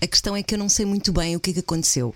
A 0.00 0.06
questão 0.06 0.36
é 0.36 0.42
que 0.42 0.54
eu 0.54 0.58
não 0.58 0.68
sei 0.68 0.84
muito 0.84 1.12
bem 1.12 1.34
o 1.34 1.40
que 1.40 1.50
é 1.50 1.54
que 1.54 1.60
aconteceu. 1.60 2.14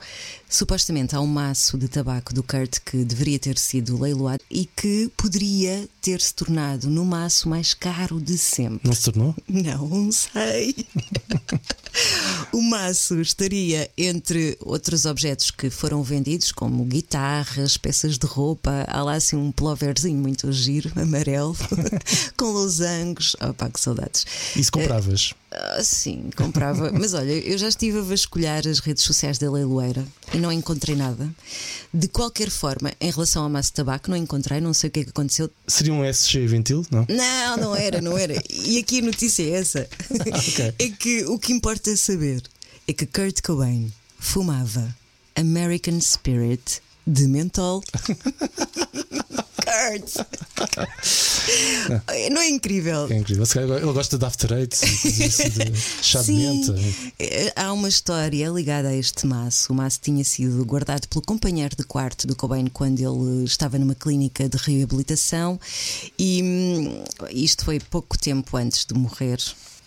Supostamente 0.48 1.14
há 1.14 1.20
um 1.20 1.26
maço 1.26 1.76
de 1.76 1.88
tabaco 1.88 2.32
do 2.32 2.42
Kurt 2.42 2.78
que 2.82 3.04
deveria 3.04 3.38
ter 3.38 3.58
sido 3.58 4.00
leiloado 4.00 4.42
e 4.50 4.64
que 4.64 5.10
poderia 5.14 5.86
ter 6.00 6.22
se 6.22 6.32
tornado 6.32 6.88
no 6.88 7.04
maço 7.04 7.50
mais 7.50 7.74
caro 7.74 8.18
de 8.18 8.38
sempre. 8.38 8.80
Não 8.82 8.94
se 8.94 9.12
tornou? 9.12 9.34
Não 9.46 10.10
sei. 10.10 10.74
o 12.50 12.62
maço 12.62 13.20
estaria 13.20 13.90
entre 13.96 14.56
outros 14.60 15.04
objetos 15.04 15.50
que 15.50 15.68
foram 15.68 16.02
vendidos, 16.02 16.50
como 16.50 16.82
guitarras, 16.86 17.76
peças 17.76 18.16
de 18.16 18.26
roupa. 18.26 18.86
Há 18.88 19.02
lá 19.02 19.14
assim 19.14 19.36
um 19.36 19.52
ploverzinho 19.52 20.18
muito 20.18 20.50
giro, 20.50 20.90
amarelo, 20.96 21.54
com 22.38 22.46
losangos. 22.46 23.36
Opa, 23.38 23.68
que 23.68 23.78
saudades. 23.78 24.24
Isso 24.56 24.72
compravas? 24.72 25.34
Ah, 25.50 25.82
sim, 25.84 26.30
comprava. 26.34 26.90
Mas 26.90 27.12
olha, 27.12 27.32
eu 27.32 27.58
já 27.58 27.68
estive 27.68 27.98
a 27.98 28.02
vasculhar 28.02 28.66
as 28.66 28.78
redes 28.78 29.04
sociais 29.04 29.36
da 29.36 29.50
leiloeira 29.50 30.06
e 30.32 30.38
não 30.38 30.52
encontrei 30.52 30.94
nada. 30.94 31.28
De 31.92 32.08
qualquer 32.08 32.50
forma, 32.50 32.92
em 33.00 33.10
relação 33.10 33.44
ao 33.44 33.50
maço 33.50 33.70
de 33.70 33.74
tabaco, 33.74 34.10
não 34.10 34.16
encontrei, 34.16 34.60
não 34.60 34.74
sei 34.74 34.88
o 34.88 34.90
que 34.90 35.00
é 35.00 35.04
que 35.04 35.10
aconteceu. 35.10 35.50
Seria 35.66 35.92
um 35.92 36.04
SG 36.04 36.46
Ventil? 36.46 36.84
Não? 36.90 37.06
Não, 37.08 37.56
não 37.56 37.76
era, 37.76 38.00
não 38.00 38.16
era. 38.16 38.34
E 38.50 38.78
aqui 38.78 39.00
a 39.00 39.02
notícia 39.02 39.42
é 39.42 39.50
essa: 39.50 39.88
ok. 40.10 40.74
é 40.78 40.88
que 40.90 41.24
o 41.24 41.38
que 41.38 41.52
importa 41.52 41.96
saber 41.96 42.42
é 42.86 42.92
que 42.92 43.06
Kurt 43.06 43.40
Cobain 43.42 43.92
fumava 44.18 44.94
American 45.34 46.00
Spirit 46.00 46.82
de 47.06 47.26
mentol. 47.26 47.82
Kurt! 49.68 50.14
Não 52.32 52.42
é 52.42 52.48
incrível? 52.48 53.06
É 53.10 53.16
incrível. 53.16 53.44
Ele 53.76 53.92
gosta 53.92 54.18
de 54.18 54.24
After 54.24 54.52
Eight, 54.52 54.74
assim, 54.74 55.48
de 55.50 55.78
chá 56.02 56.22
de 56.22 56.32
menta. 56.32 56.74
Eh, 57.18 57.52
há 57.54 57.72
uma 57.72 57.88
história 57.88 58.48
ligada 58.48 58.88
a 58.88 58.94
este 58.94 59.26
maço. 59.26 59.72
O 59.72 59.76
maço 59.76 60.00
tinha 60.00 60.24
sido 60.24 60.64
guardado 60.64 61.06
pelo 61.08 61.22
companheiro 61.22 61.76
de 61.76 61.84
quarto 61.84 62.26
do 62.26 62.34
Cobain 62.34 62.66
quando 62.66 63.00
ele 63.00 63.44
estava 63.44 63.78
numa 63.78 63.94
clínica 63.94 64.48
de 64.48 64.56
reabilitação 64.56 65.60
e 66.18 66.42
hum, 66.42 67.04
isto 67.30 67.64
foi 67.64 67.78
pouco 67.78 68.18
tempo 68.18 68.56
antes 68.56 68.84
de 68.84 68.94
morrer. 68.94 69.38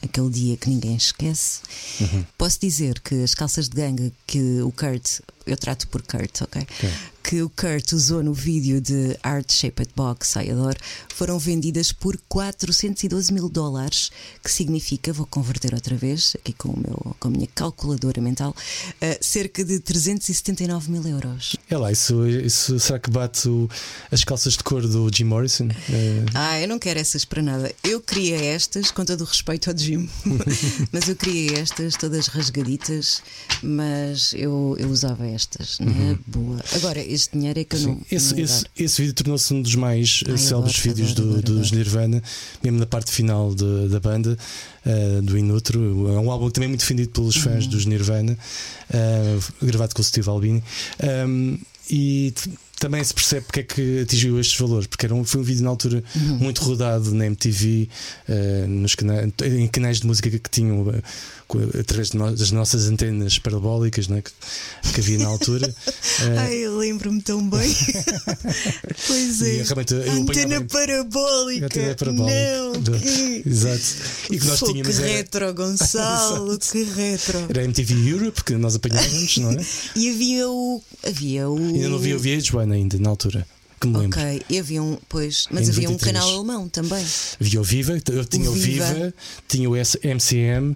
Aquele 0.03 0.31
dia 0.31 0.57
que 0.57 0.67
ninguém 0.67 0.95
esquece. 0.95 1.59
Posso 2.35 2.59
dizer 2.59 2.99
que 3.01 3.23
as 3.23 3.35
calças 3.35 3.69
de 3.69 3.75
ganga 3.75 4.11
que 4.25 4.59
o 4.61 4.71
Kurt, 4.71 5.19
eu 5.45 5.57
trato 5.57 5.87
por 5.87 6.01
Kurt, 6.01 6.41
ok? 6.41 6.67
Que 7.23 7.41
o 7.43 7.49
Kurt 7.49 7.91
usou 7.93 8.23
no 8.23 8.33
vídeo 8.33 8.81
de 8.81 9.15
Art 9.21 9.51
Shaped 9.51 9.91
Box, 9.95 10.37
ai 10.37 10.49
adoro, 10.49 10.77
foram 11.15 11.37
vendidas 11.37 11.91
por 11.91 12.17
412 12.27 13.31
mil 13.31 13.47
dólares, 13.47 14.11
que 14.43 14.51
significa, 14.51 15.13
vou 15.13 15.27
converter 15.27 15.73
outra 15.75 15.95
vez, 15.95 16.35
aqui 16.39 16.51
com, 16.53 16.69
o 16.69 16.79
meu, 16.79 17.15
com 17.19 17.27
a 17.27 17.31
minha 17.31 17.47
calculadora 17.53 18.19
mental, 18.19 18.55
eh, 18.99 19.19
cerca 19.21 19.63
de 19.63 19.79
379 19.79 20.89
mil 20.91 21.07
euros. 21.07 21.55
É 21.69 21.77
lá, 21.77 21.91
isso, 21.91 22.27
isso 22.27 22.79
será 22.79 22.97
que 22.97 23.11
bate 23.11 23.47
o- 23.47 23.69
as 24.11 24.23
calças 24.23 24.53
de 24.57 24.63
cor 24.63 24.87
do 24.87 25.07
Jim 25.13 25.25
Morrison? 25.25 25.67
É, 25.91 26.25
Ah, 26.33 26.59
eu 26.59 26.67
não 26.67 26.79
quero 26.79 26.99
essas 26.99 27.23
para 27.23 27.41
nada. 27.43 27.71
Eu 27.83 28.01
queria 28.01 28.35
estas, 28.43 28.89
com 28.89 29.05
todo 29.05 29.21
o 29.21 29.25
respeito 29.25 29.69
ao 29.69 29.77
Jim, 29.77 30.09
mas 30.91 31.07
eu 31.07 31.15
queria 31.15 31.59
estas, 31.59 31.95
todas 31.95 32.25
rasgaditas, 32.27 33.21
mas 33.61 34.33
eu, 34.33 34.75
eu 34.79 34.89
usava 34.89 35.27
estas, 35.33 35.79
na 35.79 36.17
boa. 36.27 36.59
Agora, 36.75 36.99
este 36.99 37.37
dinheiro 37.37 37.59
é 37.59 37.63
que 37.63 37.75
eu 37.75 37.79
não. 37.81 37.89
Uhum. 37.93 38.01
Esse, 38.11 38.33
não 38.35 38.39
esse, 38.43 38.65
esse 38.77 39.01
vídeo 39.01 39.13
tornou-se 39.13 39.53
um 39.53 39.61
dos 39.61 39.75
mais 39.75 40.23
eh, 40.27 40.31
Ai, 40.31 40.37
célebres 40.37 40.75
adoro, 40.79 40.89
vídeos 40.95 41.11
adoro, 41.11 41.27
do- 41.29 41.37
adoro, 41.39 41.59
dos. 41.59 41.71
Nirvana, 41.71 42.23
mesmo 42.63 42.79
na 42.79 42.85
parte 42.85 43.11
final 43.11 43.53
de- 43.53 43.87
da 43.89 43.99
banda, 43.99 44.37
eh, 44.85 45.21
do 45.21 45.37
Inutro. 45.37 46.07
É 46.09 46.19
um 46.19 46.31
álbum 46.31 46.49
também 46.49 46.69
muito 46.69 46.81
defendido 46.81 47.09
pelos 47.11 47.35
fãs 47.35 47.65
Uhum. 47.65 47.69
dos 47.71 47.85
Nirvana, 47.85 48.37
eh, 48.89 49.39
gravado 49.61 49.93
com 49.95 50.01
o 50.01 50.05
Steve 50.05 50.29
Albini. 50.29 50.63
Um, 51.27 51.57
e 51.89 52.33
também 52.79 53.03
se 53.03 53.13
percebe 53.13 53.45
porque 53.45 53.59
é 53.59 53.63
que 53.63 53.99
atingiu 54.01 54.39
estes 54.39 54.57
valores, 54.57 54.87
porque 54.87 55.05
era 55.05 55.13
um, 55.13 55.23
foi 55.23 55.41
um 55.41 55.43
vídeo 55.43 55.63
na 55.63 55.69
altura 55.69 56.03
Uhum. 56.15 56.37
muito 56.37 56.63
rodado 56.63 57.13
na 57.13 57.25
MTV, 57.27 57.87
eh, 58.27 58.65
nos 58.67 58.95
cana 58.95 59.31
em 59.45 59.67
canais 59.67 59.99
de 59.99 60.07
música 60.07 60.29
que 60.29 60.49
tinham 60.49 60.85
através 61.79 62.09
das 62.37 62.51
nossas 62.51 62.87
antenas 62.87 63.37
parabólicas 63.39 64.07
né, 64.07 64.21
que, 64.21 64.31
que 64.93 64.99
havia 65.01 65.17
na 65.19 65.27
altura. 65.27 65.73
Eh, 66.21 66.37
Ai, 66.37 66.53
eu 66.57 66.77
lembro-me 66.77 67.19
tão 67.21 67.49
bem. 67.49 67.75
pois 69.07 69.41
E 69.41 69.59
é. 69.59 69.63
realmente 69.63 69.93
eu 69.93 70.11
Antena 70.11 70.61
parabólica. 70.65 71.65
A 71.65 71.69
TV 71.69 71.95
parabólica. 71.95 72.35
Não, 72.57 72.73
Do- 72.73 72.99
que... 72.99 73.43
Exato. 73.45 73.81
E 74.29 74.37
que 74.39 74.45
nós 74.45 74.59
Pô, 74.59 74.67
tínhamos. 74.71 74.97
que 74.97 75.03
Era, 75.03 75.11
retro, 75.13 75.53
Gonçalo, 75.55 76.59
que 76.59 76.83
retro. 76.83 77.39
era 77.49 77.63
MTV 77.63 78.09
Europe 78.09 78.43
que 78.43 78.53
nós 78.53 78.75
apanhávamos, 78.75 79.37
não 79.37 79.51
é? 79.51 79.65
E 79.95 80.09
havia 80.09 80.49
o. 80.49 80.83
Havia 81.05 81.49
o. 81.49 81.57
Ainda 81.57 81.89
não 81.89 81.95
havia 81.97 82.15
o 82.17 82.19
VH1 82.19 82.71
ainda 82.71 82.99
na 82.99 83.09
altura, 83.09 83.47
que 83.79 83.87
me 83.87 83.97
lembro. 83.97 84.19
Ok, 84.19 84.43
e 84.49 84.59
havia 84.59 84.83
um. 84.83 84.97
Pois, 85.09 85.47
mas 85.49 85.69
havia 85.69 85.89
um 85.89 85.93
93. 85.93 86.01
canal 86.13 86.35
alemão 86.35 86.69
também. 86.69 87.03
Havia 87.39 87.61
o 87.61 87.63
Viva, 87.63 87.99
eu 88.11 88.25
tinha 88.25 88.49
o 88.49 88.53
O 88.53 88.55
Viva, 88.55 88.85
Viva. 88.93 89.13
tinha 89.47 89.69
o 89.69 89.75
S- 89.75 89.99
MCM 90.03 90.75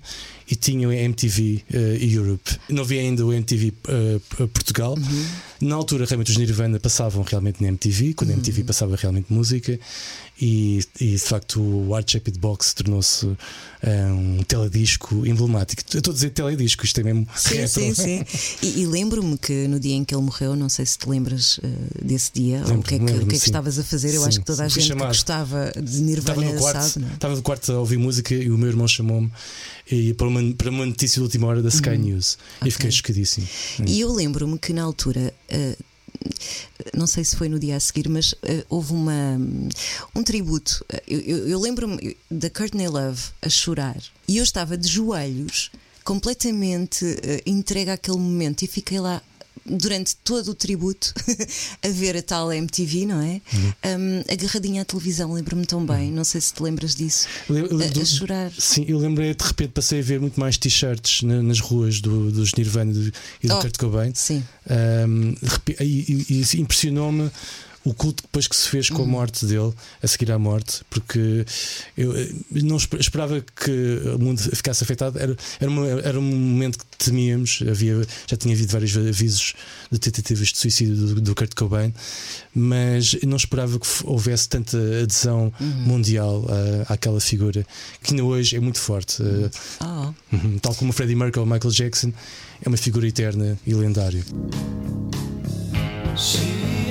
e 0.50 0.56
tinha 0.56 0.88
o 0.88 0.92
MTV 0.92 1.64
eh, 1.74 1.98
Europe. 2.02 2.58
Não 2.70 2.84
havia 2.84 3.02
ainda 3.02 3.26
o 3.26 3.34
MTV 3.34 3.74
eh, 3.88 4.20
P- 4.30 4.48
Portugal. 4.48 4.94
Uhum. 4.98 5.26
Na 5.62 5.76
altura, 5.76 6.06
realmente, 6.06 6.32
os 6.32 6.38
Nirvana 6.38 6.80
passavam 6.80 7.24
realmente 7.24 7.62
na 7.62 7.70
MTV, 7.70 8.14
quando 8.14 8.30
a 8.32 8.34
MTV 8.34 8.62
Uhum. 8.62 8.68
passava 8.68 8.96
realmente 8.96 9.32
música. 9.34 9.80
E, 10.42 10.84
e 11.00 11.12
de 11.12 11.18
facto, 11.20 11.62
o 11.62 11.96
Art 11.96 12.12
Shaped 12.12 12.38
Box 12.40 12.74
tornou-se 12.74 13.26
eh, 13.82 14.06
um 14.08 14.44
teledisco 14.44 15.26
emblemático. 15.26 15.82
Eu 15.94 16.00
estou 16.00 16.12
a 16.12 16.14
dizer 16.14 16.32
teledisco, 16.32 16.84
isto 16.84 17.00
é 17.00 17.04
mesmo. 17.04 17.26
Sim, 17.36 17.56
retro. 17.56 17.70
sim, 17.70 17.94
sim. 17.94 18.26
E, 18.62 18.82
e 18.82 18.86
lembro-me 18.86 19.38
que 19.38 19.66
no 19.70 19.80
dia 19.80 19.96
em 19.96 20.04
que 20.04 20.14
ele 20.14 20.24
morreu, 20.24 20.54
não 20.56 20.68
sei 20.68 20.86
se 20.86 20.98
te 20.98 21.08
lembras 21.10 21.60
eh, 21.64 21.68
desse 22.04 22.32
dia, 22.34 22.64
ou 22.68 22.80
o 22.80 22.84
que 22.84 22.96
é 22.96 23.00
que, 23.00 23.06
que, 23.06 23.12
é 23.14 23.26
que 23.26 23.36
estavas 23.36 23.80
a 23.80 23.84
fazer. 23.84 24.14
Eu 24.14 24.22
Sim, 24.24 24.28
acho 24.28 24.40
que 24.40 24.46
toda 24.46 24.66
a. 24.66 24.70
Fui 24.70 24.82
gente 24.82 24.92
que 24.92 24.98
chamado. 25.00 25.08
gostava 25.16 25.72
de 25.72 25.82
Estava 25.82 26.04
Nirvana 26.04 26.52
no, 26.54 26.60
quarto, 26.60 26.82
sabe, 26.82 27.06
estava 27.14 27.36
no 27.36 27.42
quarto 27.42 27.72
a 27.72 27.80
ouvir 27.80 27.98
música 27.98 28.36
e 28.36 28.50
o 28.52 28.58
meu 28.58 28.68
irmão 28.68 28.88
chamou-me 28.88 29.32
e 29.90 30.14
para, 30.16 30.28
uma, 30.28 30.54
para 30.54 30.70
uma 30.70 30.86
notícia 30.86 31.20
de 31.20 31.24
última 31.24 31.48
hora 31.48 31.62
da 31.62 31.70
Sky 31.70 31.98
News. 31.98 32.38
E 32.66 32.72
fiquei 32.72 32.92
chocadíssimo. 32.92 33.48
E 33.88 34.02
eu 34.02 34.12
lembro-me 34.12 34.60
que 34.60 34.74
na 34.74 34.84
altura. 34.84 35.34
eh, 35.48 35.78
não 36.94 37.08
sei 37.08 37.24
se 37.24 37.36
foi 37.36 37.50
no 37.50 37.60
dia 37.60 37.76
a 37.76 37.80
seguir, 37.80 38.08
mas 38.10 38.34
eh, 38.44 38.66
houve 38.70 38.94
uma, 38.94 39.40
um 40.16 40.24
tributo. 40.24 40.86
Eu, 41.08 41.20
eu- 41.22 41.48
eu 41.48 41.60
lembro-me 41.60 42.16
da 42.30 42.50
Courtney 42.50 42.88
Love 42.88 43.22
a 43.42 43.50
chorar 43.50 43.98
e 44.28 44.38
eu 44.38 44.44
estava 44.44 44.78
de 44.78 44.88
joelhos, 44.88 45.72
completamente 46.04 47.06
eh, 47.24 47.42
entregue 47.46 47.92
àquele 47.92 48.18
momento, 48.18 48.64
e 48.64 48.68
fiquei 48.68 49.00
lá 49.00 49.22
durante 49.66 50.16
todo 50.18 50.50
o 50.52 50.56
tributo 50.56 51.14
a 51.84 51.88
ver 51.90 52.18
a 52.18 52.22
tal 52.22 52.52
MTV, 52.52 53.06
não 53.06 53.22
é? 53.22 53.42
Um, 53.98 54.22
agarradinha 54.32 54.82
à 54.82 54.86
televisão, 54.86 55.34
lembro-me 55.34 55.66
tão 55.66 55.86
bem. 55.86 56.12
Não 56.12 56.24
sei 56.24 56.42
se 56.42 56.54
te 56.54 56.62
lembras 56.64 56.96
disso. 56.96 57.28
A- 57.50 57.54
do- 57.88 58.02
a 58.02 58.06
chorar. 58.06 58.52
Sim, 58.58 58.86
eu 58.88 58.98
lembrei 58.98 59.34
de 59.34 59.44
repente 59.44 59.70
passei 59.72 60.00
a 60.00 60.04
ver 60.04 60.20
muito 60.20 60.40
mais 60.40 60.58
t-shirts 60.58 61.22
na- 61.24 61.42
nas 61.42 61.60
ruas 61.60 62.00
do- 62.02 62.32
dos 62.32 62.54
Nirvana 62.54 62.94
do- 62.94 63.12
e 63.44 63.48
do 63.48 63.56
Oh, 63.56 63.60
Kurt 63.62 63.78
Cobain. 63.78 64.12
sim. 64.14 64.44
Um, 64.70 65.36
e, 65.80 66.26
e- 66.30 66.46
e 66.56 66.62
impressionou-me 66.62 67.30
o 67.86 67.94
culto 67.94 68.24
depois 68.24 68.48
que 68.48 68.56
se 68.56 68.68
fez 68.68 68.90
com 68.90 69.04
a 69.04 69.06
morte 69.06 69.46
dele, 69.46 69.72
a 70.02 70.08
seguir 70.08 70.32
à 70.32 70.40
morte, 70.40 70.82
porque 70.90 71.46
eu 71.96 72.18
eh, 72.18 72.30
não 72.52 72.78
esper- 72.78 73.00
esperava 73.00 73.40
que 73.42 73.72
o 74.16 74.18
mundo 74.20 74.42
ficasse 74.42 74.84
afetado. 74.84 75.20
Era, 75.20 75.36
era, 75.60 75.70
uma- 75.70 75.88
era 75.88 76.20
um 76.20 76.24
momento 76.24 76.80
que 76.80 76.86
temíamos. 77.06 77.60
Havia, 77.70 78.06
já 78.28 78.36
tinha 78.36 78.56
havido 78.56 78.72
vários 78.72 78.98
avisos 78.98 79.54
de 79.92 80.00
tentativas 80.00 80.48
de 80.48 80.58
suicídio 80.58 80.96
do, 80.96 81.22
do 81.22 81.36
Kurt 81.36 81.54
Cobain, 81.54 81.94
mas 82.54 83.16
não 83.24 83.38
esperava 83.38 83.80
que 83.80 83.88
houvesse 84.04 84.50
tanta 84.50 84.78
adesão 85.04 85.54
Uhum. 85.60 85.68
mundial 85.86 86.46
ah, 86.50 86.94
àquela 86.94 87.20
figura, 87.20 87.66
que 88.02 88.12
ainda 88.14 88.24
hoje 88.24 88.56
é 88.56 88.60
muito 88.60 88.80
forte. 88.80 89.22
Oh. 89.80 90.14
Tal 90.62 90.74
como 90.74 90.90
o 90.90 90.94
Freddie 90.94 91.16
Mercury 91.16 91.42
ou 91.42 91.46
Michael 91.46 91.72
Jackson, 91.72 92.12
é 92.64 92.68
uma 92.68 92.78
figura 92.78 93.08
eterna 93.08 93.58
e 93.66 93.74
lendária. 93.76 94.24
She 96.18 96.85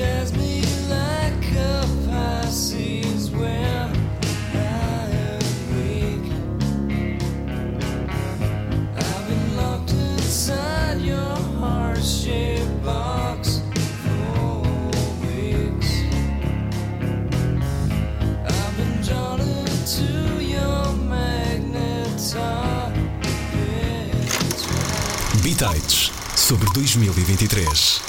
Bitites 25.58 26.10
sobre 26.34 26.68
2023. 26.72 28.00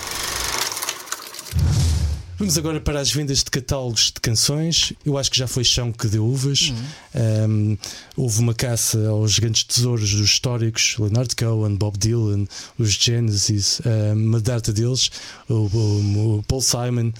Vamos 2.39 2.57
agora 2.57 2.81
para 2.81 2.99
as 2.99 3.11
vendas 3.11 3.39
de 3.43 3.45
catálogos 3.51 4.05
de 4.07 4.19
canções. 4.19 4.91
Eu 5.05 5.15
acho 5.15 5.29
que 5.29 5.37
já 5.37 5.45
foi 5.47 5.63
chão 5.63 5.91
que 5.91 6.07
deu 6.07 6.25
uvas. 6.25 6.71
Uhum. 6.71 7.47
Um, 7.51 7.77
houve 8.17 8.39
uma 8.39 8.53
caça 8.55 8.97
aos 9.09 9.37
grandes 9.37 9.63
tesouros 9.63 10.09
dos 10.11 10.21
históricos: 10.27 10.95
Leonard 10.97 11.35
Cohen, 11.35 11.75
Bob 11.75 11.99
Dylan, 11.99 12.45
os 12.79 12.93
Genesis, 12.93 13.79
um, 13.85 14.13
uma 14.29 14.41
data 14.41 14.73
deles, 14.73 15.11
o, 15.47 15.53
o- 15.53 16.37
o 16.39 16.43
Paul 16.47 16.61
Simon. 16.63 17.11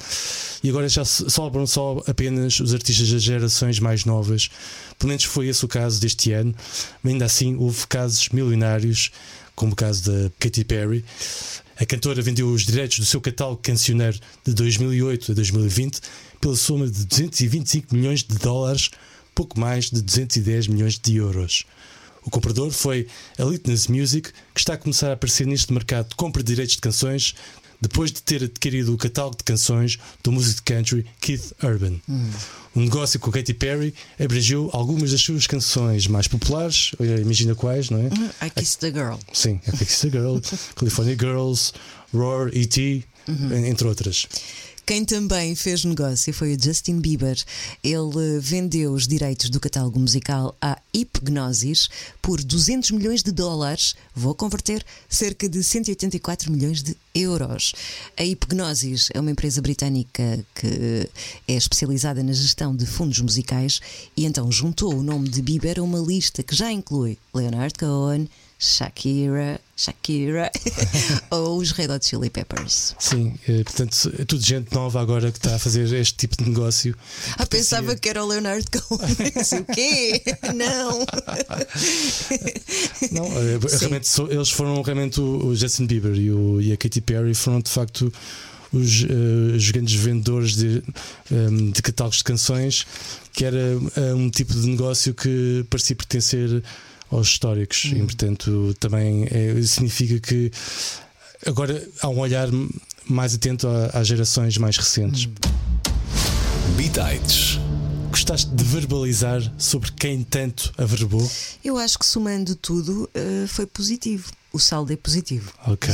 E 0.63 0.69
agora 0.69 0.89
já 0.89 1.05
so- 1.05 1.29
sobram 1.29 1.67
só 1.67 2.01
apenas 2.07 2.59
os 2.59 2.73
artistas 2.73 3.11
das 3.11 3.21
gerações 3.21 3.79
mais 3.79 4.05
novas. 4.05 4.49
Pelo 4.97 5.09
menos 5.09 5.23
foi 5.25 5.47
esse 5.49 5.63
o 5.63 5.67
caso 5.67 6.01
deste 6.01 6.31
ano. 6.31 6.53
Mas 7.03 7.13
ainda 7.13 7.25
assim, 7.25 7.55
houve 7.57 7.85
casos 7.87 8.27
milionários, 8.29 9.11
como 9.55 9.73
o 9.73 9.75
caso 9.75 10.11
da 10.11 10.31
Katy 10.39 10.63
Perry. 10.65 11.03
A 11.77 11.85
cantora 11.85 12.21
vendeu 12.21 12.47
os 12.47 12.65
direitos 12.65 12.99
do 12.99 13.05
seu 13.05 13.19
catálogo 13.19 13.61
cancioneiro 13.61 14.19
de 14.45 14.53
2008 14.53 15.31
a 15.31 15.35
2020 15.35 15.99
pela 16.39 16.55
soma 16.55 16.85
de 16.85 17.05
225 17.05 17.95
milhões 17.95 18.23
de 18.23 18.37
dólares, 18.37 18.91
pouco 19.33 19.59
mais 19.59 19.89
de 19.89 20.01
210 20.01 20.67
milhões 20.67 20.99
de 20.99 21.15
euros. 21.15 21.65
O 22.23 22.29
comprador 22.29 22.71
foi 22.71 23.07
a 23.37 23.43
Litness 23.43 23.87
Music, 23.87 24.31
que 24.53 24.59
está 24.59 24.73
a 24.73 24.77
começar 24.77 25.09
a 25.09 25.13
aparecer 25.13 25.45
neste 25.45 25.71
mercado 25.71 26.09
de 26.09 26.15
compra 26.15 26.41
de 26.41 26.47
direitos 26.47 26.75
de 26.75 26.81
canções 26.81 27.35
depois 27.87 28.11
de 28.11 28.21
ter 28.21 28.43
adquirido 28.43 28.93
o 28.93 28.97
catálogo 28.97 29.37
de 29.37 29.43
canções 29.43 29.99
do 30.23 30.31
músico 30.31 30.55
de 30.55 30.73
country 30.73 31.05
Keith 31.21 31.53
Urban. 31.63 31.99
O 32.73 32.79
negócio 32.79 33.19
com 33.19 33.31
Katy 33.31 33.53
Perry 33.53 33.93
abrangeu 34.19 34.69
algumas 34.73 35.11
das 35.11 35.21
suas 35.21 35.45
canções 35.45 36.07
mais 36.07 36.27
populares, 36.27 36.91
eh, 36.99 37.21
imagina 37.21 37.53
quais, 37.55 37.89
não 37.89 37.99
é? 37.99 38.45
I 38.45 38.49
Kissed 38.49 38.79
the 38.79 38.91
Girl. 38.91 39.17
Sim, 39.31 39.59
a 39.67 39.71
Pixie 39.77 40.09
Girl, 40.09 40.39
California 40.75 41.15
Girls, 41.15 41.71
Roar, 42.13 42.49
E.T., 42.53 43.03
entre 43.67 43.87
outras. 43.87 44.27
Quem 44.85 45.03
também 45.03 45.55
fez 45.55 45.83
negócio 45.83 46.31
foi 46.31 46.55
o 46.55 46.63
Justin 46.63 46.99
Bieber. 46.99 47.35
Ele 47.83 48.39
vendeu 48.39 48.93
os 48.93 49.07
direitos 49.07 49.49
do 49.49 49.59
catálogo 49.59 49.99
musical 49.99 50.55
à 50.61 50.77
Hipgnosis 50.93 51.89
por 52.21 52.39
200 52.43 52.91
milhões 52.91 53.23
de 53.23 53.31
dólares. 53.31 53.95
Vou 54.13 54.35
converter 54.35 54.85
cerca 55.09 55.49
de 55.49 55.63
184 55.63 56.51
milhões 56.51 56.83
de 56.83 56.95
euros. 57.15 57.73
A 58.15 58.23
Hipgnosis 58.23 59.09
é 59.11 59.19
uma 59.19 59.31
empresa 59.31 59.59
britânica 59.59 60.45
que 60.53 61.09
é 61.47 61.53
especializada 61.53 62.21
na 62.21 62.33
gestão 62.33 62.75
de 62.75 62.85
fundos 62.85 63.19
musicais 63.21 63.81
e 64.15 64.23
então 64.23 64.51
juntou 64.51 64.93
o 64.93 65.01
nome 65.01 65.29
de 65.29 65.41
Bieber 65.41 65.79
a 65.79 65.81
uma 65.81 65.97
lista 65.97 66.43
que 66.43 66.55
já 66.55 66.71
inclui 66.71 67.17
Leonard 67.33 67.73
Cohen. 67.73 68.29
Shakira, 68.57 69.59
Shakira 69.75 70.49
ou 71.29 71.57
os 71.57 71.71
Red 71.71 71.89
Hot 71.91 72.05
Chili 72.05 72.29
Peppers. 72.29 72.95
Sim, 72.97 73.33
eh, 73.47 73.63
portanto, 73.63 74.13
é 74.17 74.23
tudo 74.25 74.41
gente 74.43 74.73
nova 74.73 75.01
agora 75.01 75.29
que 75.31 75.37
está 75.37 75.55
a 75.55 75.59
fazer 75.59 75.91
este 75.93 76.15
tipo 76.15 76.37
de 76.41 76.49
negócio. 76.49 76.95
Ah, 77.37 77.45
pensava 77.45 77.95
que 77.95 78.07
era 78.09 78.23
o 78.23 78.27
Leonard 78.27 78.65
Cohen. 78.71 79.15
O 79.61 79.73
quê? 79.73 80.23
Não. 80.55 81.05
Não, 83.11 83.25
eh, 83.25 83.59
Sim. 83.69 83.77
realmente 83.79 84.07
so- 84.07 84.31
eles 84.31 84.49
foram 84.49 84.81
realmente 84.81 85.19
o, 85.19 85.53
Justin 85.55 85.85
Bieber 85.85 86.15
e, 86.15 86.31
o- 86.31 86.61
e 86.61 86.71
a 86.71 86.77
Katy 86.77 87.01
Perry 87.01 87.33
foram 87.33 87.59
de 87.61 87.69
facto 87.69 88.11
os, 88.73 89.03
eh, 89.03 89.55
os 89.55 89.71
grandes 89.71 89.93
vendedores 89.95 90.55
de, 90.55 90.83
ehm, 91.31 91.71
de 91.71 91.81
catálogos 91.81 92.17
de 92.19 92.23
canções, 92.23 92.85
que 93.33 93.45
era 93.45 93.57
um 94.15 94.29
tipo 94.29 94.53
de 94.53 94.67
negócio 94.67 95.13
que 95.13 95.65
parecia 95.69 95.95
pertencer 95.95 96.63
aos 97.11 97.27
históricos 97.27 97.85
e 97.85 97.95
portanto 98.03 98.75
também 98.79 99.25
é- 99.31 99.61
significa 99.63 100.19
que 100.19 100.51
agora 101.45 101.87
há 102.01 102.09
um 102.09 102.19
olhar 102.19 102.47
mais 103.07 103.33
atento 103.35 103.67
às 103.93 104.07
gerações 104.07 104.57
mais 104.57 104.77
recentes. 104.77 105.29
Bitites. 106.75 107.59
Gostaste 108.09 108.49
de 108.51 108.63
verbalizar 108.63 109.41
sobre 109.57 109.91
quem 109.91 110.23
tanto 110.23 110.73
averbou? 110.77 111.29
Eu 111.63 111.77
acho 111.77 111.99
que 111.99 112.05
somando 112.05 112.55
tudo 112.55 113.09
eh, 113.13 113.45
foi 113.47 113.65
positivo. 113.65 114.31
O 114.53 114.59
saldo 114.59 114.93
é 114.93 114.95
positivo. 114.95 115.51
Ok. 115.67 115.93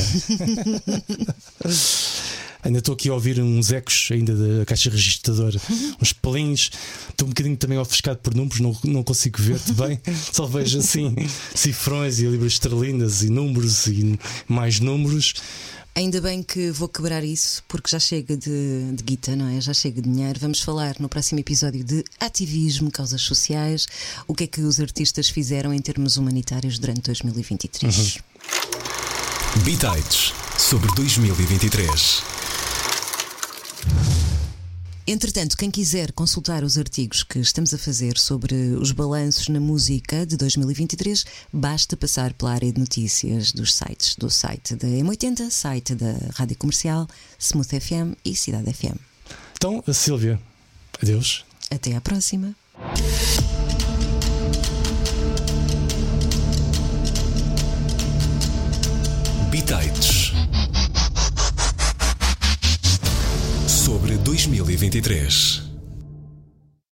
ainda 2.62 2.78
estou 2.78 2.94
aqui 2.94 3.08
a 3.08 3.14
ouvir 3.14 3.40
uns 3.40 3.72
ecos 3.72 4.08
ainda 4.10 4.34
da 4.34 4.64
caixa 4.64 4.90
registradora, 4.90 5.60
uns 6.00 6.12
pelinhos. 6.12 6.70
Estou 7.10 7.26
um 7.26 7.30
bocadinho 7.30 7.56
também 7.56 7.78
ofuscado 7.78 8.18
por 8.18 8.34
números, 8.34 8.60
não, 8.60 8.76
não 8.84 9.02
consigo 9.02 9.40
ver-te 9.40 9.72
bem. 9.72 10.00
Só 10.32 10.46
vejo 10.46 10.78
assim 10.78 11.14
cifrões 11.54 12.20
e 12.20 12.26
libras 12.26 12.52
esterlinas 12.52 13.22
e 13.22 13.30
números 13.30 13.86
e 13.86 14.18
mais 14.48 14.80
números. 14.80 15.34
Ainda 15.94 16.22
bem 16.22 16.42
que 16.42 16.70
vou 16.70 16.88
quebrar 16.88 17.22
isso, 17.22 17.62
porque 17.68 17.90
já 17.90 17.98
chega 17.98 18.34
de, 18.34 18.92
de 18.92 19.04
guita, 19.04 19.36
não 19.36 19.46
é? 19.46 19.60
Já 19.60 19.74
chega 19.74 20.00
de 20.00 20.08
dinheiro. 20.08 20.40
Vamos 20.40 20.62
falar 20.62 20.96
no 20.98 21.06
próximo 21.06 21.38
episódio 21.38 21.84
de 21.84 22.02
ativismo, 22.18 22.90
causas 22.90 23.20
sociais, 23.20 23.86
o 24.26 24.34
que 24.34 24.44
é 24.44 24.46
que 24.46 24.62
os 24.62 24.80
artistas 24.80 25.28
fizeram 25.28 25.72
em 25.72 25.80
termos 25.80 26.16
humanitários 26.16 26.78
durante 26.78 27.02
2023. 27.02 28.18
Bitites 29.64 30.32
sobre 30.56 30.90
2023. 30.94 32.41
Entretanto, 35.06 35.56
quem 35.56 35.70
quiser 35.70 36.12
consultar 36.12 36.62
os 36.62 36.78
artigos 36.78 37.24
que 37.24 37.40
estamos 37.40 37.74
a 37.74 37.78
fazer 37.78 38.16
sobre 38.16 38.54
os 38.80 38.92
balanços 38.92 39.48
na 39.48 39.58
música 39.58 40.24
de 40.24 40.36
2023, 40.36 41.26
basta 41.52 41.96
passar 41.96 42.32
pela 42.32 42.52
área 42.52 42.72
de 42.72 42.78
notícias 42.78 43.50
dos 43.50 43.74
sites, 43.74 44.14
do 44.14 44.30
site 44.30 44.76
da 44.76 44.86
M80, 44.86 45.50
site 45.50 45.94
da 45.96 46.14
Rádio 46.34 46.56
Comercial, 46.56 47.08
Smooth 47.38 47.80
FM 47.80 48.16
e 48.24 48.36
Cidade 48.36 48.72
FM. 48.72 48.96
Então, 49.56 49.82
a 49.86 49.92
Sílvia, 49.92 50.40
adeus. 51.02 51.44
Até 51.68 51.96
à 51.96 52.00
próxima. 52.00 52.54
Bitites 59.50 60.11
2023. 64.32 65.71